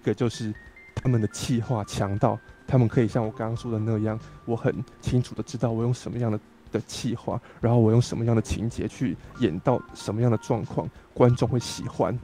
[0.00, 0.52] 一个就是
[0.96, 6.40] 他们的气化强到他们可以像我刚刚说的那样，我很清楚的知道我用什么样的
[6.72, 12.18] 的气化，然后我用什么样的情节去演到什么样的状况，观众会喜欢。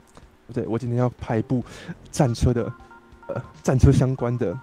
[0.52, 1.64] 对，我今天要拍一部
[2.10, 2.72] 战车的，
[3.26, 4.58] 呃，战车相关的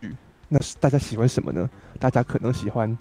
[0.00, 0.14] 剧，
[0.48, 1.68] 那是大家喜欢什么呢？
[1.98, 2.96] 大家可能喜欢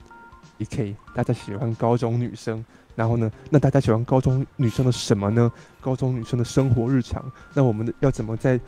[0.59, 2.63] DK，大家喜欢高中女生。
[2.93, 5.51] 然后呢，那大家喜欢高中女生的什么呢？
[5.80, 7.24] 高中女生的生活日常。
[7.53, 8.59] 那我们要怎么在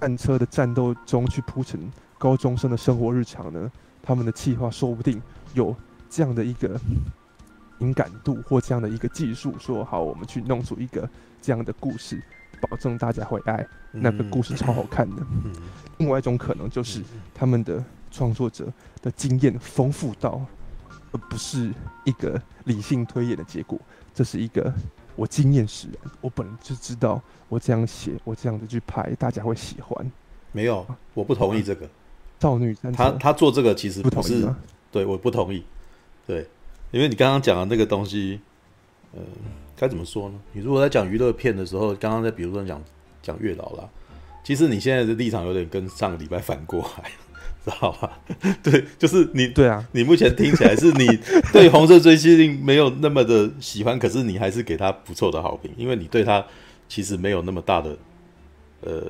[0.00, 1.80] 战车的战斗中去铺陈
[2.18, 3.70] 高中生的生活日常呢？
[4.02, 5.22] 他们的计划说不定
[5.54, 5.74] 有
[6.10, 6.78] 这样的一个
[7.78, 11.08] 敏感度或这样的一个技术，说好我们去弄出一个
[11.40, 12.20] 这样的故事，
[12.60, 13.66] 保证大家会爱。
[13.92, 15.22] 那个故事超好看的。
[15.98, 17.02] 另外一种可能就是
[17.34, 20.44] 他们的创作者的经验丰富到。
[21.10, 21.72] 而不是
[22.04, 23.80] 一个理性推演的结果，
[24.14, 24.70] 这是一个
[25.16, 26.12] 我经验使然。
[26.20, 30.12] 我本来就知道，我这样写，我这样子去拍，大家会喜欢。
[30.52, 31.88] 没有，我不同意这个。
[32.40, 34.54] 少女，他他做这个其实不是，不同意
[34.92, 35.64] 对，我不同意。
[36.26, 36.46] 对，
[36.90, 38.38] 因为你刚刚讲的那个东西，
[39.12, 39.22] 呃，
[39.78, 40.34] 该怎么说呢？
[40.52, 42.82] 你如果在讲娱乐片的时候，刚刚在比如说讲
[43.22, 43.88] 讲月老啦，
[44.42, 47.10] 其实你现在的立场有点跟上个礼拜反过来。
[47.64, 48.18] 知道吧？
[48.62, 49.48] 对，就是你。
[49.48, 51.06] 对啊，你目前听起来是你
[51.52, 56.42] 对红色追击令没有那么的喜欢，可是你还是给他不错的好评，因为你对他
[56.88, 57.96] 其实没有那么大的，
[58.80, 59.02] 呃，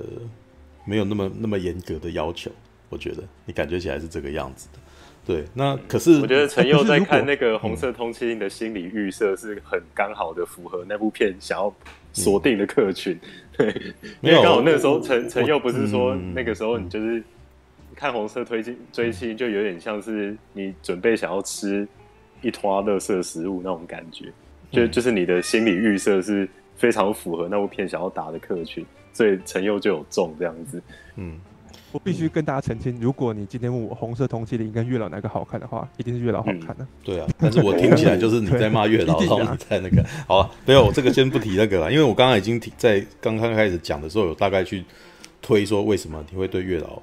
[0.84, 2.50] 没有那么那么严格的要求。
[2.88, 4.78] 我觉得你感觉起来是这个样子的。
[5.28, 11.72] 对，那可是我觉得陈佑在 看那个红色通缉令的心理预设是很刚好的符合那部片想要
[12.12, 13.16] 锁定的客群。
[13.56, 13.68] 对，
[14.22, 17.22] 因为刚好那个时候陈陈佑不是说那个时候你就是。
[18.00, 21.84] 看红色推进追星就有点像是你准备想要吃
[22.42, 24.26] 一坨垃圾食物那种感觉，
[24.70, 30.80] 就就是你的心理预设是非常符合那部片想要打的客群，所以陈佑就有中这样子。
[31.16, 31.40] 嗯，
[31.98, 36.86] 我必须跟大家澄清，如果你今天问我红色通缉令跟月老哪个好看的话，一定是月老好看的、啊嗯。
[37.02, 44.84] 对啊，但是我听起来就是你在骂月老， 然后你在那个，好啊，没有，我这个先不提那个了，因为我刚刚已经提在刚刚开始讲的时候，有大概去
[45.42, 47.02] 推说为什么你会对月老，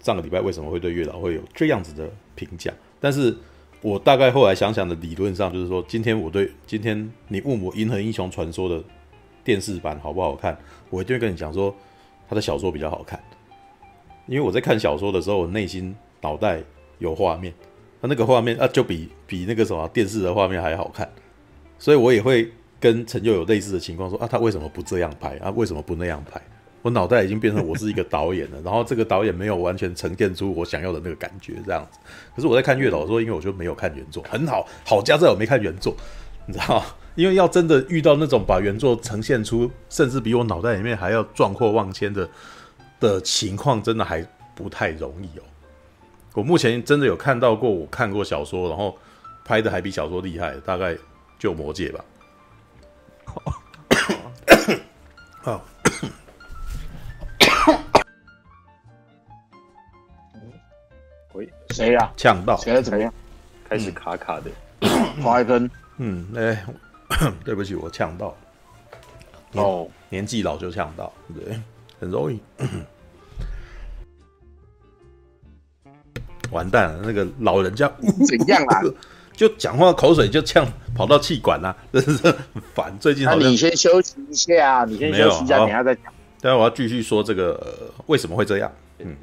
[0.00, 3.36] 上个礼拜为什么会对月老会有这样子的评价，但是
[3.82, 8.82] 我大概后来想想的理论上就是说，今天我对今天你问我《银河英雄传说》的
[9.44, 10.58] 电视版好不好看，
[10.90, 11.72] 我一定会跟你讲说，
[12.28, 13.22] 他的小说比较好看。
[14.26, 16.62] 因为我在看小说的时候，我内心脑袋
[16.98, 17.52] 有画面，
[18.00, 21.10] 那那个画面啊，就比比那个什么电视的画面还好看，
[21.78, 22.50] 所以我也会
[22.80, 25.50] 跟陈佑有类似的情况，说啊，他为什么不这样拍啊？
[25.50, 26.40] 为什么不那样拍？
[26.80, 31.98] 我脑袋已经变成我是一个导演了，然后这个导演没有完全呈现出我想要的那个感觉，这样子。
[32.36, 35.94] 可是我在看月老的时候，因为我就没有看原作，很好，好加在我没看原作，
[36.46, 36.82] 你知道？
[37.14, 42.28] 因为要真的遇到那种把原作呈现出，甚至比我脑袋里面还要壮阔万千的。
[43.04, 45.42] 的情况真的还不太容易哦。
[46.32, 48.96] 我目前真的有看到过，我看过小说，然后
[49.44, 50.96] 拍的还比小说厉害，大概
[51.38, 52.04] 就《魔戒》吧。
[55.42, 55.62] 好，
[61.34, 62.10] 喂，谁呀？
[62.16, 62.56] 呛到？
[62.56, 63.12] 谁怎么样？
[63.68, 64.50] 开始卡卡的。
[65.22, 65.70] 花一根。
[65.98, 66.64] 嗯，哎，
[67.44, 68.34] 对不起，我呛到。
[69.52, 71.60] 哦，年纪老就呛到，对。
[72.00, 72.40] 很容易，
[76.50, 77.00] 完蛋了！
[77.04, 77.90] 那个老人家
[78.26, 78.82] 怎样啦？
[79.34, 80.64] 就讲话口水就呛
[80.94, 82.36] 跑到气管啦， 真是很
[82.74, 82.96] 烦。
[83.00, 86.04] 最近你先休息一下，你先休息一下，等下再讲。
[86.40, 88.70] 待会我要继续说这个、呃、为什么会这样？
[88.98, 89.16] 嗯，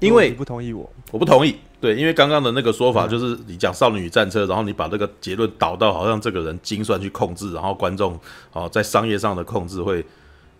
[0.00, 1.56] 因为你不同意我，我不同意。
[1.80, 8.18] 对，因为刚刚的那个说法就是你讲少女与战车，然后你把这个结论导到好像这个人精算去控制，然后观众
[8.52, 10.04] 哦在商业上的控制会。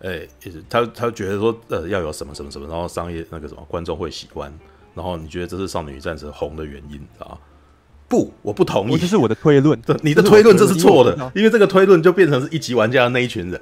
[0.04, 0.20] 哎，
[0.68, 4.52] 他他觉得说，呃，要有什么什么什么，然后商业那个什么观众会喜欢，
[4.94, 7.38] 然后你觉得这是少女战士红的原因啊？
[8.08, 13.60] 不，我不同意，这是我的推论， 你的推论这是错的，因为这个推论就变成是一级玩家的那一群人，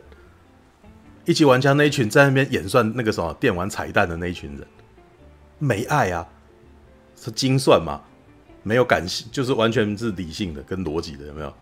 [1.25, 4.67] 一级玩家那一群在那边演算那个什么电玩彩蛋的那一群人，
[5.59, 6.27] 没爱啊，
[7.17, 8.01] 是精算嘛，
[8.63, 11.53] 没有感性，就是完全是理性的跟逻辑的，有没有？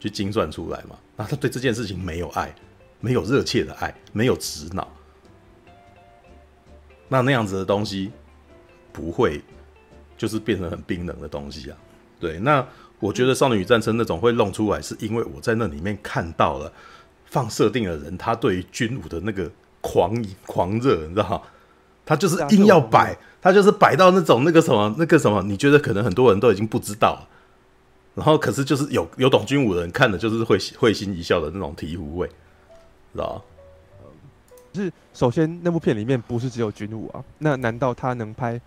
[0.00, 0.96] 去精算出来嘛？
[1.16, 2.54] 那他对这件事情没有爱。
[3.00, 4.88] 没有热切的爱，没有直脑，
[7.06, 8.10] 那那样子的东西
[8.98, 9.40] 不会
[10.16, 11.76] 就是变成很冰冷的东西啊。
[12.18, 12.66] 对，那
[12.98, 16.72] 我觉得《少女与战车》那种会弄出来，是因为我在那里面看到了
[17.26, 19.48] 放设定的人，他对于军武的那个
[19.80, 20.12] 狂
[20.44, 21.42] 狂热，你知道吗？
[22.04, 27.28] 他就是硬要摆，他就是摆到那种那个什么那个什么，你觉得可能很多人都已经不知道了，
[28.16, 32.26] 然后可是就是有有懂军武的人看的就是会会心一笑的那种醍醐味。
[33.12, 33.44] 知道，
[34.74, 38.60] 是首先那部片里面不是只有军武啊，那难道他能拍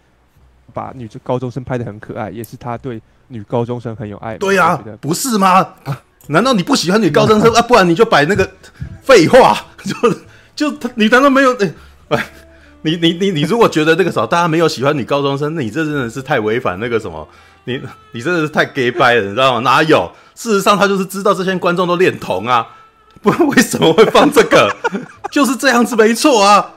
[0.74, 4.38] 把女高中生拍的很可爱，也是他对女高中生很有爱？
[4.38, 5.59] 对呀、啊，不是吗？
[5.84, 7.61] 啊、难道你不喜欢女高中生 啊？
[7.61, 8.49] 不然你就摆那个
[9.03, 9.95] 废话， 就
[10.55, 11.53] 就他，你难道没有？
[11.53, 12.24] 哎、欸，
[12.82, 17.28] 你你你你如果觉得那个时候大家没有喜欢女高中生，那你这真的是太违反那个什么？
[17.65, 17.80] 你
[18.11, 19.59] 你真的是太 gay 掰了，你知道吗？
[19.59, 20.11] 哪有？
[20.34, 22.67] 事实上他就是知道这些观众都恋童啊。
[23.22, 24.76] 不， 为什么会放这个？
[25.32, 26.74] 就是这样子，没错啊！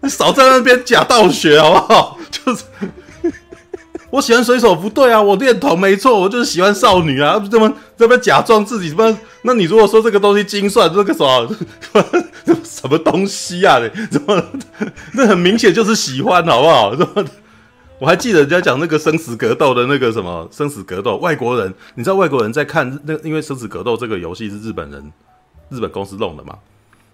[0.00, 2.18] 你 少在那边假道学好不好？
[2.30, 2.64] 就是
[4.10, 7.42] 我喜欢水手不，对啊，我恋童没错，我就是喜欢少女啊！
[7.50, 9.18] 这么这么假装自己什么？
[9.42, 11.56] 那你如果说这个东西精算，这个什么
[12.62, 13.80] 什么东西啊？
[14.10, 14.44] 怎么？
[15.14, 16.94] 那很明显就是喜欢，好不好？
[16.94, 17.24] 怎么？
[17.98, 25.12] 我还记得人家讲那个生死格斗的那个什么生死格斗，外国人，你知道外国人在看那，因为生死格斗这个游戏是日本人。
[25.68, 26.58] 日本公司弄的嘛，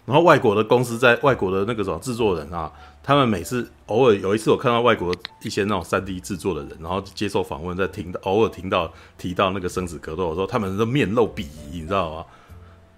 [0.07, 2.73] 然后外国的公司在外国的那个什么制作人啊，
[3.03, 12.27] 他们每次偶尔有一次我看到外国一些那种三 D 制作的人，然后接受访问，在听偶尔听到提到那个生死格斗的时候，他们都面露鄙夷，你知道吗？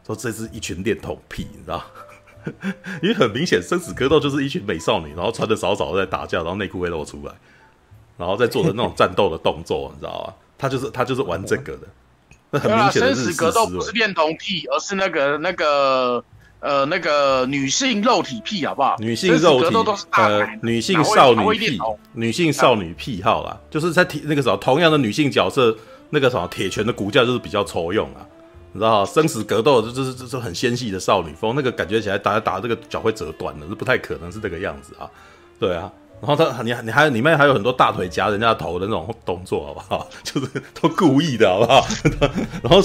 [0.06, 1.82] 说这是一群恋童癖，你知道？
[3.02, 7.32] 因为很明显，生死格斗就是一群美少女，然后穿的少少在打架，然后内裤会露出来，
[8.16, 10.34] 然后在做的那种战斗的动作，你知道吗？
[10.58, 11.86] 他就是他就是玩这个的。
[12.52, 16.22] 那很明显生死格斗不是恋童癖，而是那个那个
[16.60, 18.94] 呃那个女性肉体癖，好不好？
[18.98, 19.74] 女性肉体
[20.10, 21.80] 呃，女性少女癖，
[22.12, 25.74] 女性少女癖好啦，就是在铁那个时候，同样的女性角色，
[26.10, 28.20] 那个什么铁拳的骨架就是比较抽用啊，
[28.72, 35.08] 你知道生死格斗就就是就是很纤细的少女风，那个感觉起来打打这个脚会折断的，是不太可能是这个样子啊，
[35.58, 35.90] 对啊。
[36.24, 40.08] 然后他，你你还里面还有很多大腿夹人家的头的那种动作，好不好？
[40.22, 40.46] 就是
[40.80, 41.84] 都故意的，好不好？
[42.62, 42.78] 然后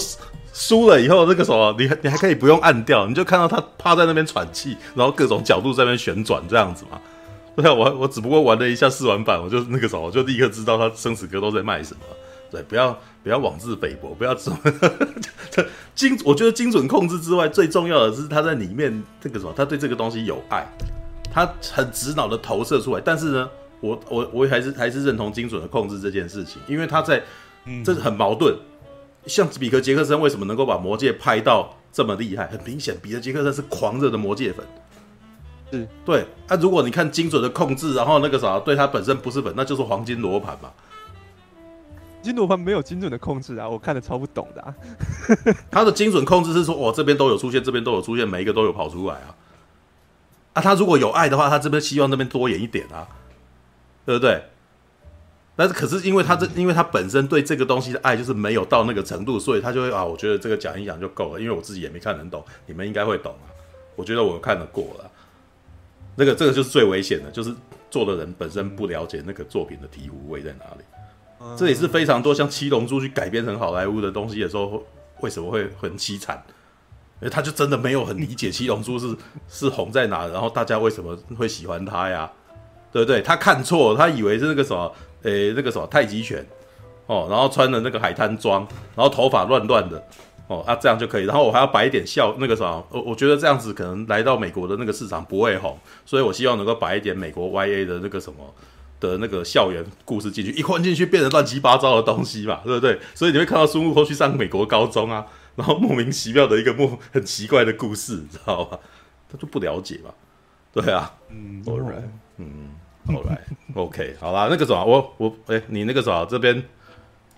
[0.51, 6.99] 输了以后，那个什么，你你还可以不用按掉，你就看到他趴在那边喘气，然后各种角度在那边旋转这样子嘛。
[7.55, 11.99] 对啊，我我只不过玩了一下试玩版，我就那个什么，我就立刻知道他生死歌都在卖什么。
[12.49, 14.51] 对，不要不要妄自菲薄，不要这
[15.93, 16.17] 精。
[16.23, 20.65] 我觉得精准控制之外，最重要的是他在里面这个什么，他对这个东西有爱，
[21.45, 23.01] 他很直脑的投射出来。
[23.03, 27.21] 但是呢，我我我还是还是认同精准的控制这件事情，因为他在，
[27.85, 28.57] 这是很矛盾。
[29.27, 32.47] 像比克杰克森为什么能够把魔戒拍到这么厉害？
[32.47, 34.65] 很明显，比克杰克森是狂热的魔戒粉。
[35.69, 36.25] 是对。
[36.47, 40.71] 那、啊、如果你看精准的控制，然后那个啥，对他本身不是粉，那就是黄金罗盘嘛。
[42.21, 44.73] 金罗盘没有精准的控制啊，我看的超不懂的、啊。
[45.69, 49.35] 他的精准控制是说，哦，这边都有出现，这边都有出现，每一个都有跑出来啊。
[50.57, 53.07] 啊，他如果有爱的话，他这边希望那边多演一点啊，
[54.05, 54.41] 对不对？
[55.55, 63.45] 但是可是因为他这，因为他本身对这个东西的爱就是没有到那个程度，所以他就会啊，我觉得这个讲一讲就够了，因为我自己也没看很懂，你们应该会懂啊。
[63.95, 65.11] 我觉得我看得过了。
[66.15, 67.53] 那个这个就是最危险的，就是
[67.91, 71.55] 做的人本身不了解那个作品的醍醐味在哪里。
[71.55, 74.83] 这也是非常多像《七龙珠》去改编成好莱坞的东西的时候，
[75.21, 76.43] 为什么会很凄惨？
[77.19, 79.15] 因为他就真的没有很理解《七龙珠》是
[79.47, 82.31] 是红在哪，然后大家为什么会喜欢他呀？
[82.91, 83.21] 对不对？
[83.21, 84.91] 他看错，他以为是那个什么，
[85.23, 86.45] 诶，那个什么太极拳
[87.07, 90.01] 哦，然后穿的那个海滩装，然后头发乱乱的
[90.47, 91.25] 哦，啊，这样就可以。
[91.25, 98.37] 然后我还要摆一点笑，那个什么，我我觉得这样子可能来到美国的那个市场不会红，所以我希望能够摆一点美国 YA 的那个什么。
[98.99, 102.99] 的那个校园故事进去，一混进去变成乱七八糟的东西嘛，对不对？
[103.13, 105.23] 所以你会看到孙悟空去上美国高中啊，
[105.57, 108.79] 然后莫名其妙的一个莫很奇怪的故事，你知道吧？
[109.29, 110.13] 他就不了解嘛，
[110.71, 112.69] 对啊，嗯，All right，嗯
[113.07, 116.63] ，All right，OK，好啦，那个什么，我我哎、欸，你那个什么这边，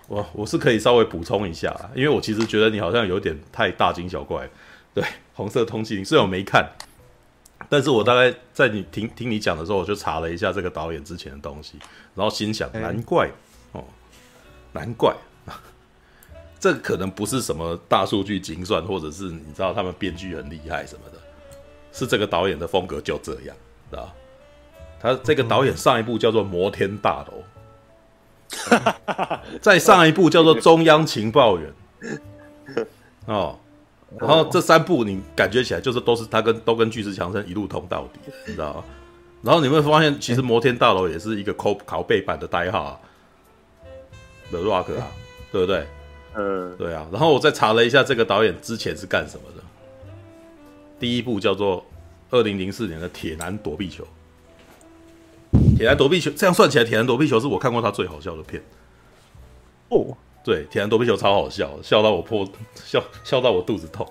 [0.06, 4.48] 我我是可以稍微补充一下，因为我其实觉得你好像有点太大惊小怪，
[4.94, 5.02] 对，
[5.34, 6.70] 红色通缉令虽然我没看。
[7.68, 11.78] 但是我大概在你听听你讲的时候，我就查了一下这个导演之前的东西，
[12.14, 13.30] 然后心想，难怪
[13.72, 13.84] 哦，
[14.72, 15.14] 难怪，
[16.60, 21.18] 这可能不是什么大数据精算，或者是你知道他们编剧很厉害什么的，
[21.90, 23.56] 是这个导演的风格就这样，
[23.90, 24.12] 知道？
[25.00, 27.42] 他这个导演上一部叫做《摩天大楼》，
[29.62, 31.72] 再上一部叫做《中央情报员》，
[33.24, 33.58] 哦。
[34.18, 38.84] 然后这三部你感觉起来就是都是他跟都跟巨石强森一路通到底，你知道吗？
[39.40, 43.00] 然后你会发现，其实摩天大楼也是一个拷拷贝版的代号啊
[44.50, 45.06] ，The Rock 啊，
[45.52, 45.86] 对不对？
[46.34, 47.06] 嗯，对啊。
[47.10, 49.62] 然后我再查了一下，这个导演之前是干什么的？
[50.98, 51.84] 第一部叫做
[52.30, 54.04] 二零零四年的《铁男躲避球》。
[55.76, 58.62] 铁男躲避球，这样算起来，铁男躲避球是我看过他最好笑的片。
[59.88, 60.16] 哦。
[60.42, 64.10] 对，铁男躲避球超好笑，笑到我破笑笑到我肚子痛，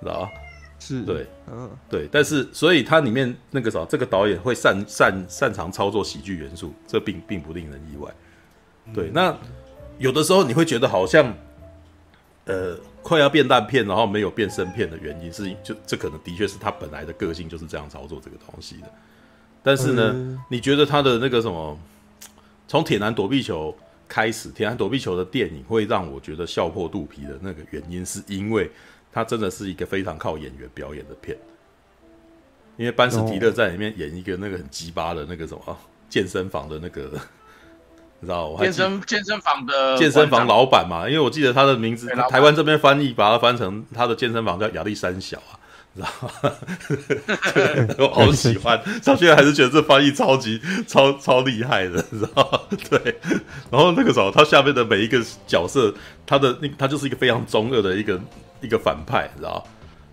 [0.00, 0.30] 知道吧？
[0.78, 8.10] 是，对，嗯，对，但是所以它里面那个啥，这个导演会擅擅擅长操作喜剧元素，这并并不令人意外。
[8.94, 9.36] 对，那
[9.98, 11.34] 有的时候你会觉得好像，
[12.46, 18.90] 呃，快要变烂片，然后没有变生片的原因是，就这可能的确是他本来的个性就是这样操作这个东西的。
[19.62, 21.78] 但是呢，嗯、你觉得他的那个什么，
[22.66, 23.76] 从铁男躲避球。
[24.08, 28.70] 开始《铁男躲避球》的电影会让我觉得笑破肚皮的那个原因，是因为
[29.12, 31.36] 他真的是一个非常靠演员表演的片。
[32.76, 35.76] 因为班斯提勒在里面演一个那个很鸡巴的那个什么
[36.08, 37.18] 健身房的那个，你
[38.26, 41.08] 知道我还健身健身房的健身房老板嘛？
[41.08, 45.56] 因为我记得他的名字，台湾这边翻译把它翻成他的健身房叫亚历山小啊。
[45.96, 46.52] 知道吗？
[47.96, 52.60] 我好喜欢，到现在还是觉得这翻译超级超超厉害的，知道吗？
[52.90, 53.18] 对。
[53.70, 55.94] 然后那个时候，他下面的每一个角色，
[56.26, 58.20] 他的那他就是一个非常中二的一个
[58.60, 59.62] 一个反派，知道吗？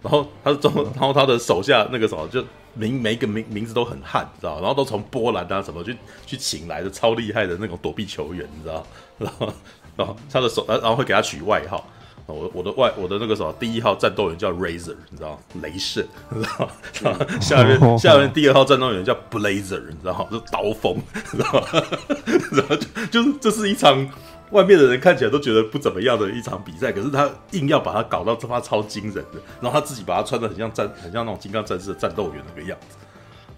[0.03, 2.41] 然后他的中，然后他的手下那个时候就
[2.73, 4.59] 名每一个名名字都很汉，知道？
[4.59, 5.95] 然后都从波兰啊什么去
[6.25, 8.85] 去请来的超厉害的那种躲避球员，你知道？
[9.19, 9.53] 然后
[9.95, 11.85] 然后他的手，然后会给他取外号。
[12.25, 16.65] 我我的外我的那个什么第一号战斗员叫 Razor，你知道雷神，你知道
[17.11, 17.19] 吗？
[17.41, 20.25] 下面下面第二号战斗员叫 Blazer，你知道？
[20.31, 20.95] 就是刀锋，
[21.33, 21.67] 你知道吗？
[22.53, 24.07] 然后就就是这是一场
[24.53, 32.95] 外面的人看起来都觉得不怎么样的一场比赛，可是他硬要把它搞到这么超惊人的，然后他自己把它穿的很像战很像那种金刚战士的战斗员那个样子，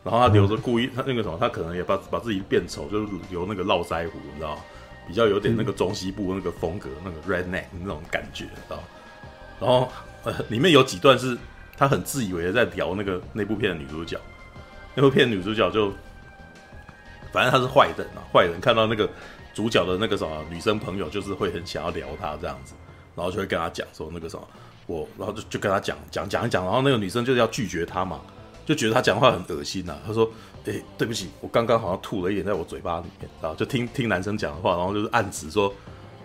[0.03, 4.57] 然后他留着故意他那个什么，他可能也把把自己变丑，就是留那个络腮胡，你知道？
[5.07, 8.83] 比较有点那个中西部那个风格，那个 redneck 那种感觉，知道？
[9.59, 9.87] 然后
[10.23, 11.37] 呃，里面有几段是
[11.77, 14.19] 他很自以为在聊那个那部片的女主角，
[14.95, 15.93] 那部片女主角就
[17.31, 19.07] 反正他是坏人啊，坏人看到那个
[19.55, 22.75] 主角的那个什么女生朋友，就是会很想要聊他这样子，
[23.15, 24.47] 然后就会跟他讲说那个什么
[24.85, 28.21] 我，然后就就跟他讲讲讲一讲，然后那个女生就是要拒绝他嘛，
[28.67, 30.29] 就觉得他讲话很恶心呐、啊，他说。
[30.67, 35.71] 哎、对不起，我刚刚好像吐了一点在我嘴巴里面，然后就听听男生讲的话，然后就是暗指说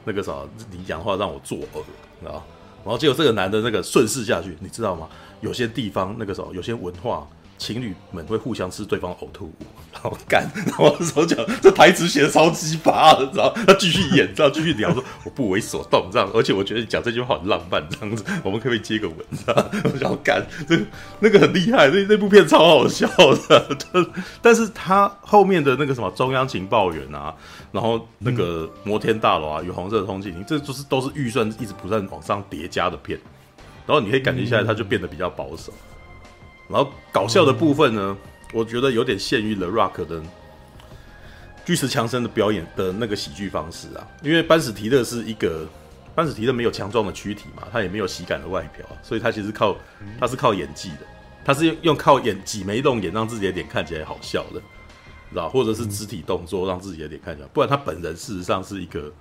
[0.02, 1.82] 那个什么，你讲话让我作呕，
[2.24, 2.42] 然后
[2.82, 5.10] 然后结果这个男的那个顺势下去，你知道吗？
[5.42, 7.28] 有些地方那个时候有些文化。
[7.61, 9.54] 情侣们会互相吃对方呕吐物，
[9.92, 19.16] 然后干， 然后手讲这台词写的超鸡巴的，然后他继续演，然后继续聊说我不为所动这样，而且我觉得你讲这句话很浪漫这样子，我们可不可以接个吻？
[19.44, 20.74] 这样我想干，这
[21.20, 23.06] 那个很厉害，那那部片超好笑
[23.48, 23.76] 的，
[24.40, 27.34] 但是他后面的那个什么中央情报员啊，
[27.72, 33.20] 然后那个摩天大楼啊，与红色的通缉令，这就是都是预算一直不断往上叠加的片，
[33.86, 35.70] 然后你可以感觉下来，他就变得比较保守。
[36.70, 38.16] 然后搞笑的部分呢，
[38.52, 40.22] 我觉得有点限于 The Rock 的
[41.64, 45.66] 巨石强森的表演的那个喜剧方式啊，因为班史提勒是一个
[46.14, 49.76] 班史提勒没有强壮的躯体嘛，他也没有喜感的外表，所以他其实靠
[50.20, 50.98] 他是靠演技的，
[51.44, 54.60] 他是用靠演挤眉弄眼让自己的脸看起来好笑的，
[55.30, 55.48] 知道？
[55.48, 59.12] 或者是肢体动作让自己的脸看起来，不然他本人事实上是一个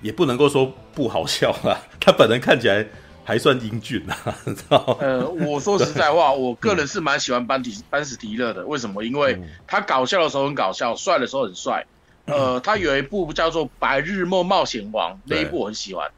[0.00, 2.86] 也不能够说不好笑啊，他本人看起来。
[3.28, 4.16] 还算英俊呐，
[4.46, 4.96] 知道？
[5.02, 8.64] 呃，我说实在话， 我个人是蛮喜欢班迪班史提勒的。
[8.64, 9.04] 为什么？
[9.04, 11.84] 因为他搞笑的时候很搞笑，帅的时候很帅。
[12.24, 16.10] 呃，他有一部叫做《白日梦冒险王》，那一部我很喜欢。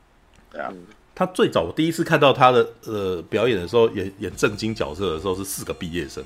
[0.52, 0.72] 对啊，
[1.12, 6.22] 他最早我第一次看到他的呃表演的时候，演演正经角色的时候是四个毕业生，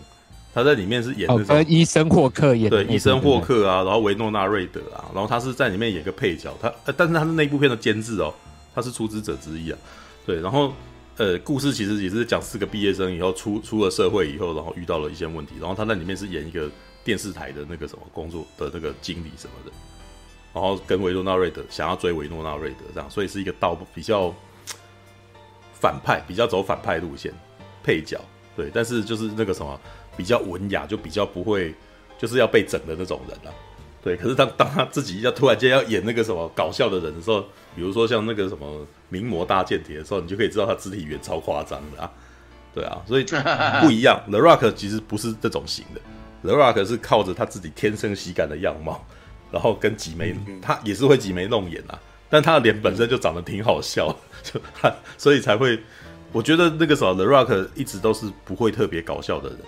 [0.52, 8.34] 他在里面是演那种、哦、医生霍克演对医生霍克啊，然后维诺纳瑞德啊，然后他是在里面演个配角，他但是他是那部片的监制哦，
[8.74, 9.78] 他是出资者之一啊。
[10.26, 10.72] 对，然后，
[11.16, 16.70] 呃，故事其实也是讲四个毕业生以后出出了社会以后，然后遇到了一些问题，然后他在里面是演一个
[17.04, 19.72] 电视台的那个什么工作的那个经理什么的，
[20.54, 24.34] 然后跟维诺纳瑞德想要追维诺纳瑞德这样，所以是一个道比较
[25.74, 27.32] 反派，比较走反派路线，
[27.82, 28.18] 配角，
[28.56, 29.78] 对，但是就是那个什么
[30.16, 31.74] 比较文雅，就比较不会
[32.18, 33.52] 就是要被整的那种人啊。
[34.02, 37.44] 对，可是当当他自己要突然间要演那个什么搞笑的人的时候，
[37.74, 42.10] 比如说像那个什么名模大间谍的时候，你就可以知道他肢体语言超夸张的啊，
[42.74, 43.24] 对啊，所以
[43.82, 44.20] 不一样。
[44.30, 46.00] The Rock 其实不是这种型的
[46.42, 49.04] ，The Rock 是靠着他自己天生喜感的样貌，
[49.50, 51.98] 然后跟挤眉，他也是会挤眉弄眼啊，
[52.28, 55.78] 但他的脸本身就长得挺好笑， 就他所以才会，
[56.32, 59.58] 我觉得那个时候 The Rock 一直都是不会特别搞笑的人。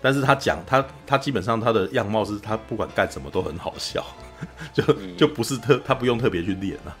[0.00, 4.04] 但是他讲他他基本上他的样貌是他不管干什么都很好笑，
[4.72, 4.82] 就
[5.16, 6.96] 就不是特他不用特别去练啊，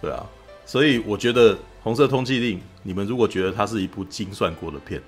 [0.00, 0.26] 对啊，
[0.66, 5.00] 所以我觉得《红色通缉令》，你们如果觉得它是一部精算过的片，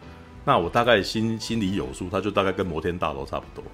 [0.45, 3.65] 那我大概心心里有数，它就大概跟《摩天大楼》差不多。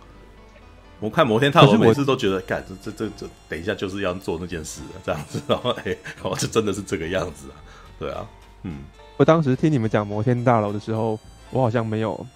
[1.01, 7.55] 我看《摩天大楼》每次都觉得，干这这这这，等一下就是要做那件事了，这样子， 然后哎，哦，这真的是这个样子啊，
[7.99, 8.27] 对啊，
[8.65, 8.79] 嗯，
[9.17, 11.19] 我当时听你们讲《摩天大楼》的时候，
[11.51, 12.27] 我好像没有。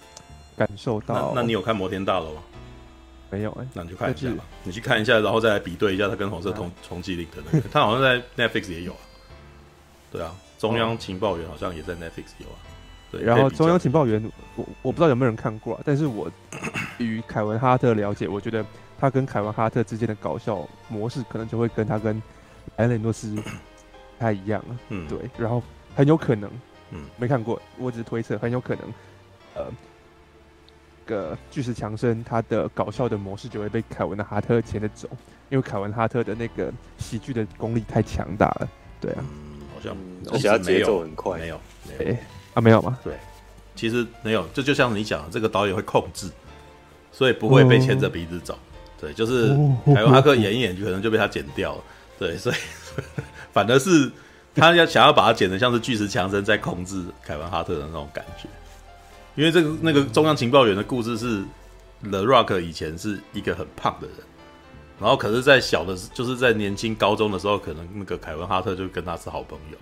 [0.57, 2.41] 感受到那，那你有看摩天大楼吗？
[3.29, 4.43] 没有哎、欸，那你去看一下吧。
[4.63, 8.99] 你去看一下，然后再来比对一下它跟红色通通缉令的那个， 它好像在 Netflix 也有啊。
[10.11, 12.57] 对啊，中央情报员好像也在 Netflix 有啊。
[13.11, 14.23] 对，然后中央情报员，
[14.55, 16.31] 我我不知道有没有人看过啊，但是我
[16.99, 18.63] 与凯文哈特了解，我觉得
[18.99, 22.15] 他跟凯文哈特之间的搞笑模式，可能就会跟他跟
[22.75, 23.41] 莱恩雷诺斯不
[24.19, 24.77] 太一样了。
[24.89, 25.61] 嗯，对，然后
[25.95, 26.49] 很有可能，
[26.91, 28.93] 嗯，没看过，我只是推测，很有可能，
[29.55, 29.65] 呃。
[31.05, 35.07] 个巨石强森，他的搞笑的模式就会被凯文的哈特牵着走，
[35.49, 38.69] 因为凯文哈特的那个喜剧的功力太强大了。
[38.99, 39.95] 对啊，嗯，好像
[40.31, 41.55] 而且他节奏很快，没有，
[41.99, 42.19] 哎、欸、
[42.53, 42.97] 啊，没有吗？
[43.03, 43.13] 对，
[43.75, 46.29] 其实没有，这就，就像你讲的，这个导演会控制，
[47.11, 48.57] 所以不会被牵着鼻子走。
[48.99, 49.49] 对，就是
[49.85, 51.83] 凯文哈特演一演，就可能就被他剪掉了。
[52.17, 52.55] 对，所以
[53.51, 54.09] 反而是
[54.55, 58.47] 他要想要把它剪得像是巨石强森在控制凯文哈特的那种感觉。
[59.35, 61.43] 因为这个那个中央情报员的故事是
[62.03, 64.17] ，The Rock 以前是一个很胖的人，
[64.99, 69.77] 然后可是，在小的，就是在年轻高中的时候，可能那个凯文哈特就跟他是好朋友，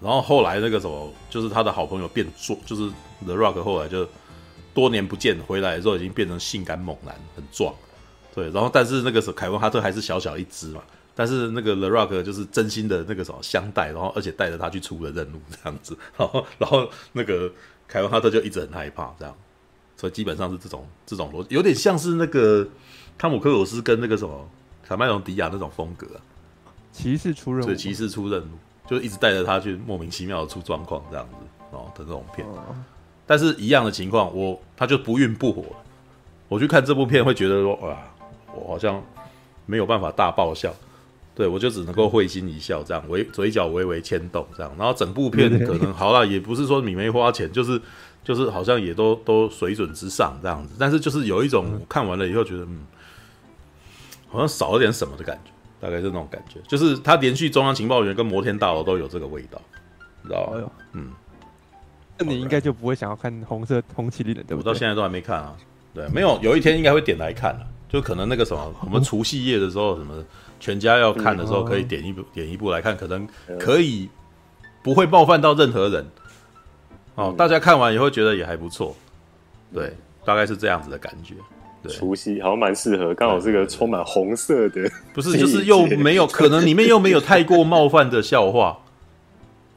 [0.00, 2.90] 然后后来那个什么，就是他的好朋友变壮，就是
[3.24, 4.06] The Rock 后来就
[4.74, 7.74] 多年不见回来的时候，已经变成性感猛男，很壮，
[8.34, 10.82] 对，然后但是那个时候凯文哈特还是小小一只嘛，
[11.14, 17.50] 但是那个 The Rock 就是真心的那个什么相待，然后而且带着他去出了任务这样子，然后然后那个。
[17.88, 19.34] 凯文哈特就一直很害怕，这样，
[19.96, 22.66] 所以基本上是这种这种逻辑，有点像是那个
[23.16, 24.48] 汤姆克鲁斯跟那个什么
[24.82, 26.18] 卡麦隆迪亚那种风格啊。
[26.92, 31.34] 骑士出任务，对，骑士出任务，就一直带着他去莫名其妙的出状况这样子
[31.70, 32.46] 哦的这种片。
[32.48, 32.74] 哦、
[33.26, 35.64] 但是一样的情况，我他就不孕不火。
[36.48, 37.96] 我去看这部片会觉得说，哇，
[38.54, 39.02] 我好像
[39.66, 40.74] 没有办法大爆笑。
[41.36, 47.78] 对，我就只能够会心一笑，这样微嘴角微微牵动，这样，然后整部片可能好了，也不是说你没花钱，就是
[48.24, 52.86] 就是好像也都都水准之上这样子，但是就是有一种看完了以后觉得嗯，
[54.28, 59.60] 好像少了点什么的感觉，大概是那种感觉，就是他连续中央情报员跟摩天大楼都有这个味道，
[60.22, 60.70] 你知道吗？
[60.94, 61.12] 嗯，
[62.18, 64.70] 那你应该就不会想要看红色红旗令了，对不对？
[64.70, 65.54] 我到现在都还没看啊，
[65.92, 70.24] 对，没有，有一天应该会点来看了，就可能那个什么，我们除夕夜的时候，什么
[70.58, 73.26] 全家要看的时候，可以点一部点一部来看，可能
[73.58, 74.08] 可以
[74.82, 76.06] 不会冒犯到任何人。
[77.14, 78.94] 哦，大家看完以后觉得也还不错，
[79.72, 79.92] 对，
[80.24, 81.34] 大概是这样子的感觉。
[81.82, 88.78] 对，除夕好像蛮适合，刚好是个充满红色的，不是，就是又没有 可能里面又没有太过冒犯的笑话，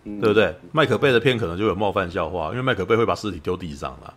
[0.04, 0.54] 对不对？
[0.72, 4.14] 麦可贝的片可能就有冒犯笑话，因为麦可贝会把尸体丢地上了，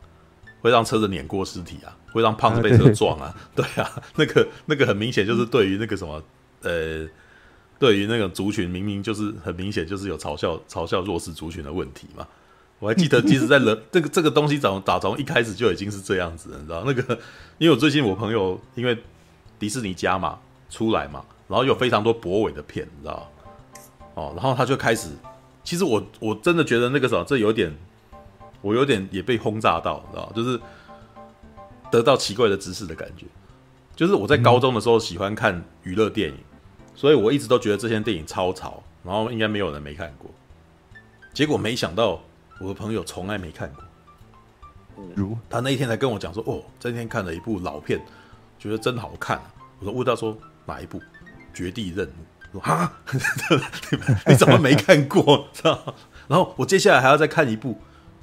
[0.61, 6.21] 会让车子碾过尸体啊，会让胖子被车撞啊，对啊，那个那个很明显就是对于那个什么，
[6.63, 7.09] 呃，
[7.79, 12.27] 对于那个族群，明明就是很明显就是有嘲笑嘲笑弱势族群的问题嘛。
[12.79, 17.17] 我还记得，其实，在人这个这个东西从打从一开始就已经是这样子，你知道那个？
[17.59, 18.99] 因为我最近我朋友因为
[19.59, 20.39] 迪士尼家嘛
[20.69, 23.31] 出来嘛，然后有非常多博伟的片，你知道
[24.15, 25.11] 哦，然后他就开始，
[25.63, 27.73] 其实我我真的觉得那个时候这有点，
[28.61, 30.61] 我有点也被轰炸到，你知道就是
[31.89, 33.27] 得到奇怪的知识的感觉。
[33.95, 36.37] 就是我在高中的时候喜欢看娱乐电影，
[36.95, 40.31] 所以我一直都觉得这些电影超潮，然后应该没有人没看过，
[41.33, 42.21] 结果没想到。
[42.61, 43.83] 我的朋友从来没看过，
[45.17, 48.01] 如他那一天才跟我讲说：“哦，这天看了一部老片，
[48.57, 49.43] 觉得真好看。”
[49.81, 51.01] 我说：“问他说哪一部？”
[51.53, 52.11] 《绝地任务》。
[52.53, 52.93] 说：“哈，
[54.29, 55.97] 你怎么没看过？”知道？
[56.29, 57.81] 然后我接下来还要再看一部。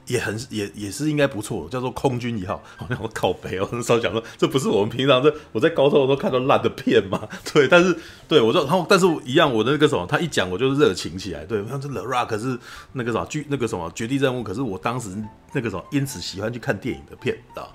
[0.10, 2.62] 也很也也是应该不错，叫做空军一号。
[2.76, 7.30] 好 像我靠北哦，很少讲说这不是我们平常在我在高中的时候看到烂的片吗。
[7.54, 7.96] 对，但是
[8.28, 11.46] 对我说，然后但是一样，我的那个什么，他一讲我就是热情起来。
[11.46, 12.58] 对，像这 The Rock 是
[12.94, 15.10] 那个什么剧那个什么绝地任务，可是我当时
[15.54, 17.72] 那个什么因此喜欢去看电影的片，知道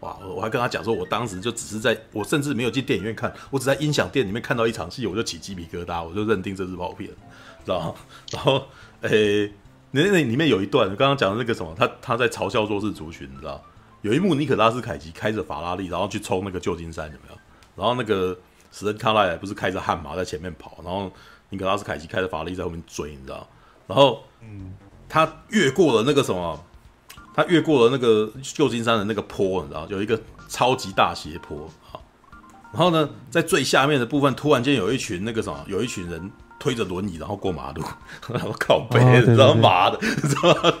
[0.00, 7.10] 哇，我还跟他讲说，我当时就只是在我甚至没有进电影院看，我只在音响店里面看到一场戏，我就起鸡皮疙瘩，我就认定这是爆片，
[7.64, 7.94] 知道
[8.30, 8.62] 然后
[9.00, 9.52] 诶。
[9.96, 13.62] 那那里面有一段，刚刚讲的那个什么，他他在嘲笑弱势族群，你知道？
[14.02, 17.38] 有一幕，尼可拉斯凯奇开着法拉利，然后去冲那个旧金山，有没有？
[17.76, 18.36] 然后那个
[18.72, 21.12] 史恩康奈尔不是开着悍马在前面跑，然后
[21.50, 23.46] 尼可拉斯凯奇开着法拉利在后面追，你知道？
[23.86, 24.74] 然后，嗯，
[25.08, 26.60] 他越过了那个什么，
[27.32, 29.86] 他越过了那个旧金山的那个坡，你知道？
[29.88, 32.02] 有一个超级大斜坡啊。
[32.72, 36.32] 然后呢，在最下面的部分，突然间有一群那个什么，有一群人。
[36.64, 37.82] 推着轮椅，然后过马路，
[38.32, 40.74] 然后靠背，你知道妈的， 知道吗？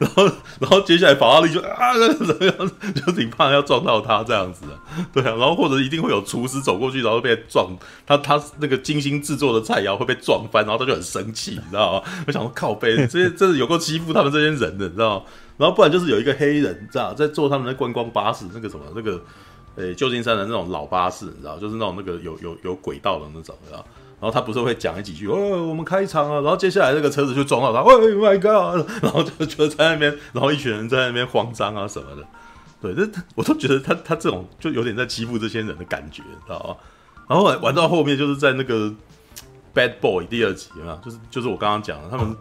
[0.00, 0.24] 然后，
[0.58, 2.70] 然后接下来法拉利就 啊，怎么样？
[2.96, 4.74] 就挺怕要撞到他这样子啊，
[5.12, 5.30] 对啊。
[5.36, 7.68] 然后或者一定会有厨师走过去，然后被撞，
[8.04, 12.02] 他他那个精心制作的菜肴会被撞翻，然后他就很生气，你知道吗？
[12.26, 15.24] 我想说靠背，这些真的有够欺负他们这些人的，你知道吗？
[15.58, 19.22] 然后不然就是有一个黑人，知道在坐他们的观光巴士，那个什么那个，
[19.76, 23.86] 诶，旧金山的那种老巴士，你知道，就是那种那个有有有轨道的那种，知道。
[24.24, 28.88] 然后他不是会讲几句，哦，我们开场啊，然后接下来那个车子就撞到他，哦，My God！
[29.04, 32.24] 然后就就在那边，然后一群人在那边慌张啊什么的，
[32.80, 36.76] 对，这我都觉得他他这种就有点在欺负这些人的感觉，知道吗？
[37.28, 38.90] 然后玩到后面就是在那个
[39.74, 42.34] Bad Boy 第二集啊，就是就是我刚刚讲的他们。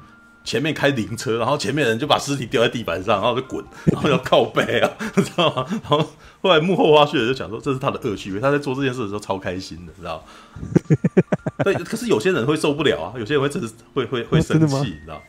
[0.44, 5.66] 前面开灵车，然后前面人就把尸体丢在地板上，然后就滚， 然后要靠背啊， 知道吗？
[5.70, 6.06] 然后
[6.42, 10.24] 后来幕后花絮就讲说，这是他的恶趣味，他在做这件事的时候超开心的，知道吗？
[11.64, 15.22] 对，可是有些人会受不了啊，有些人会真是会会会生气，你知道？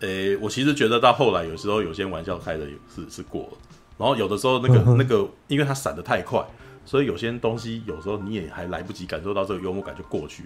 [0.00, 3.58] 诶，我其实觉得到后来有时候有些玩笑开的是是过了，
[3.96, 6.44] 然后有的时候那个那个，因为他闪的太快，
[6.84, 10.44] 所以有些东西有时候你也还来不及感受到这个幽默感就过去。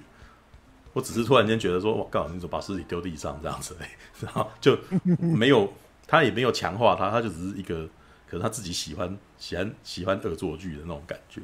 [0.92, 3.86] 我只是突然间觉得说，我靠，你怎么把尸体丢地上这样子嘞？
[4.20, 4.78] 然后就
[5.18, 5.72] 没有，
[6.06, 7.86] 他也没有强化他，他就只是一个，
[8.28, 11.40] 可能他自己喜欢喜欢喜欢恶作剧的那种感觉。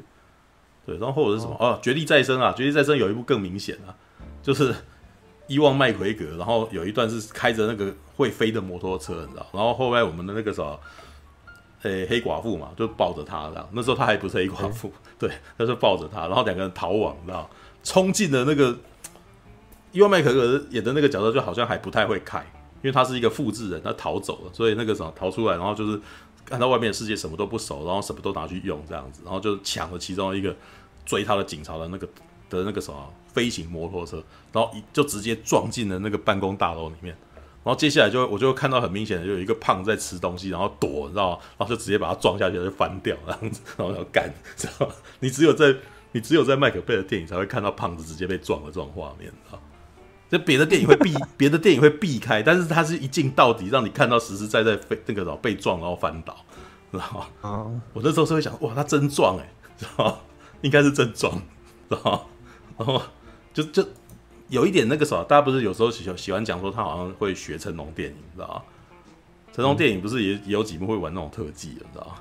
[0.84, 3.96] 对，然后或者是什么哦，绝地再生啊，绝地再生有一部更明显啊，
[4.42, 4.74] 就是
[5.46, 9.46] 伊旺麦奎格，然后有一段是开着那个会飞的摩托车，你知道？
[9.52, 10.78] 然后后来我们的那个什么，
[11.84, 17.48] 诶，黑寡妇嘛，就抱着他这样，那时候他还不是黑寡妇， 对，他就抱着他，然后两个人逃亡，你知道？
[17.82, 18.76] 冲进了那个。
[19.98, 22.38] 伊万麦可可演的那个角色就好像还不太会开，
[22.82, 26.00] 因为他是一个复制人，他逃走了，所以那个什么逃出来，然后就是
[26.44, 30.54] 看到外面的世界什么都不熟，然后什么都拿去用这样子，然后就抢了其中一个
[31.04, 32.06] 追他的警察的那个
[32.48, 34.22] 的那个什么飞行摩托车，
[34.52, 37.12] 然后一就直接撞进了那个办公大楼里面，
[37.64, 41.38] 然后接下来就我就看到很明显的就有一个胖在吃东西，然后躲，你知道吗？
[41.58, 44.94] 然后就直接把他撞下去，就翻掉这样子，然后要干， 知道吗？
[45.18, 45.74] 你只有在
[46.12, 49.60] 你只有在麦可贝的电影才会看到胖子直接被撞的这种画面，知道
[50.30, 56.36] 就别的电影会避， 别的电影会避开，但是它是一镜到底，让你看到实实在在被那个什么被撞然后翻倒，
[56.92, 57.26] 知道吗？
[57.40, 59.48] 啊，我那时候是会想，哇，他真撞哎，
[59.78, 60.16] 知道吗？
[60.62, 61.32] 应该是真撞，
[61.88, 62.20] 知道吗？
[62.76, 63.00] 然后
[63.54, 63.86] 就就
[64.48, 68.62] 有一点那个什么，大家不是有时候喜喜欢讲说他好像会学成龙电影，知道吗？
[69.52, 72.14] 成龙电影不是也也有几部会玩那种特技的，知道吗？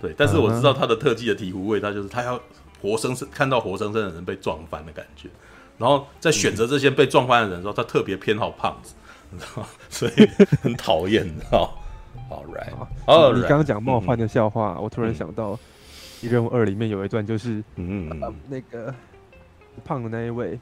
[0.00, 2.40] 对，但是我知道他的特技的醍醐味，他就是他要
[2.80, 5.28] 活生生看到活生生的人被撞翻的感觉。
[5.76, 8.94] 然后在选择这些被撞翻的人的时候，他特别偏好胖子，
[9.30, 9.68] 你知道吗？
[9.90, 10.26] 所以
[10.62, 11.76] 很讨厌，你知道
[12.30, 12.72] ？All right，
[13.06, 15.54] 哦，你刚刚讲冒犯的笑话，我突然想到
[16.22, 18.08] 《一任务二》里面有一段，就是嗯
[18.48, 18.94] 那个
[19.84, 20.58] 胖的那一位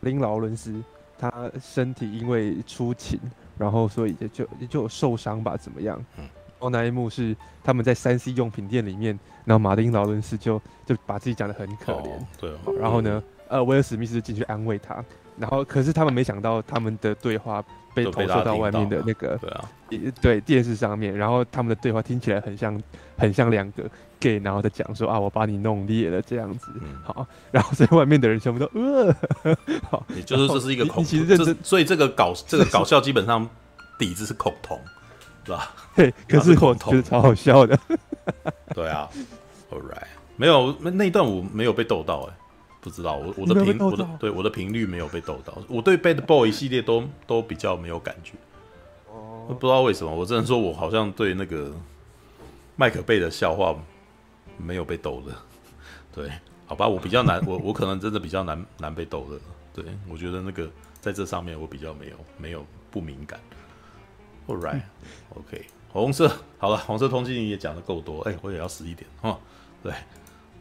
[0.00, 0.80] 林劳伦斯，
[1.18, 3.18] 他身体因为出勤，
[3.58, 6.00] 然后所以就就就受伤吧，怎么样？
[6.18, 13.20] 嗯，然后那一幕是他们在三 C 用品店里面，然后马丁劳伦斯就就把自己讲的很可怜，对，然后呢？
[13.48, 15.04] 呃，威尔史密斯进去安慰他，
[15.38, 17.62] 然后可是他们没想到他们的对话
[17.94, 19.64] 被投射到外面的那个对啊，
[20.20, 22.80] 对电视上面，然后他们的对话听起来很像
[23.16, 23.84] 很像两个
[24.18, 29.14] gay，然后在讲说啊，我把你弄裂了这样子，嗯、好，然后所以外面的人全部都呃，
[29.88, 33.48] 好，也就是这是一个恐，其实这所以这个搞这个搞笑基本上
[33.98, 34.78] 底子是恐同，
[35.44, 35.74] 是吧？
[35.94, 37.78] 对，可是我觉得超好笑的，
[38.74, 39.08] 对啊
[39.70, 42.34] ，All right，没有那那一段我没有被逗到哎、欸。
[42.86, 48.34] 不知道我我的频我的对我的频率没有被逗到，我对 Bad Boy 系列都都比较没有感觉。
[49.10, 51.74] 哦，不知道为什么，我只能说我好像对那个
[52.76, 53.76] 麦克贝的笑话
[54.56, 55.34] 没有被逗的。
[56.14, 56.30] 对，
[56.64, 59.40] 好吧，我比较难， 我我可能真的比较难难被逗的。
[59.74, 60.70] 对，我觉得那个
[61.00, 63.40] 在这上面我比较没有没有不敏感。
[64.46, 69.36] All right，OK，红色好了，红色通缉令也讲的够多，哎，我也要死一点哈。
[69.82, 69.92] 对，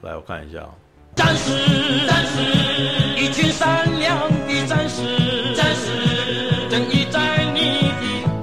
[0.01, 0.67] 来我看一下。
[1.15, 3.21] 战士战士。
[3.21, 6.69] 一群善良的战士战士。
[6.69, 7.91] 正义在你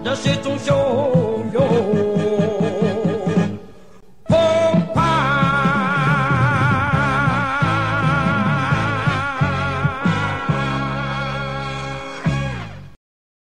[0.02, 1.21] 的热血中熊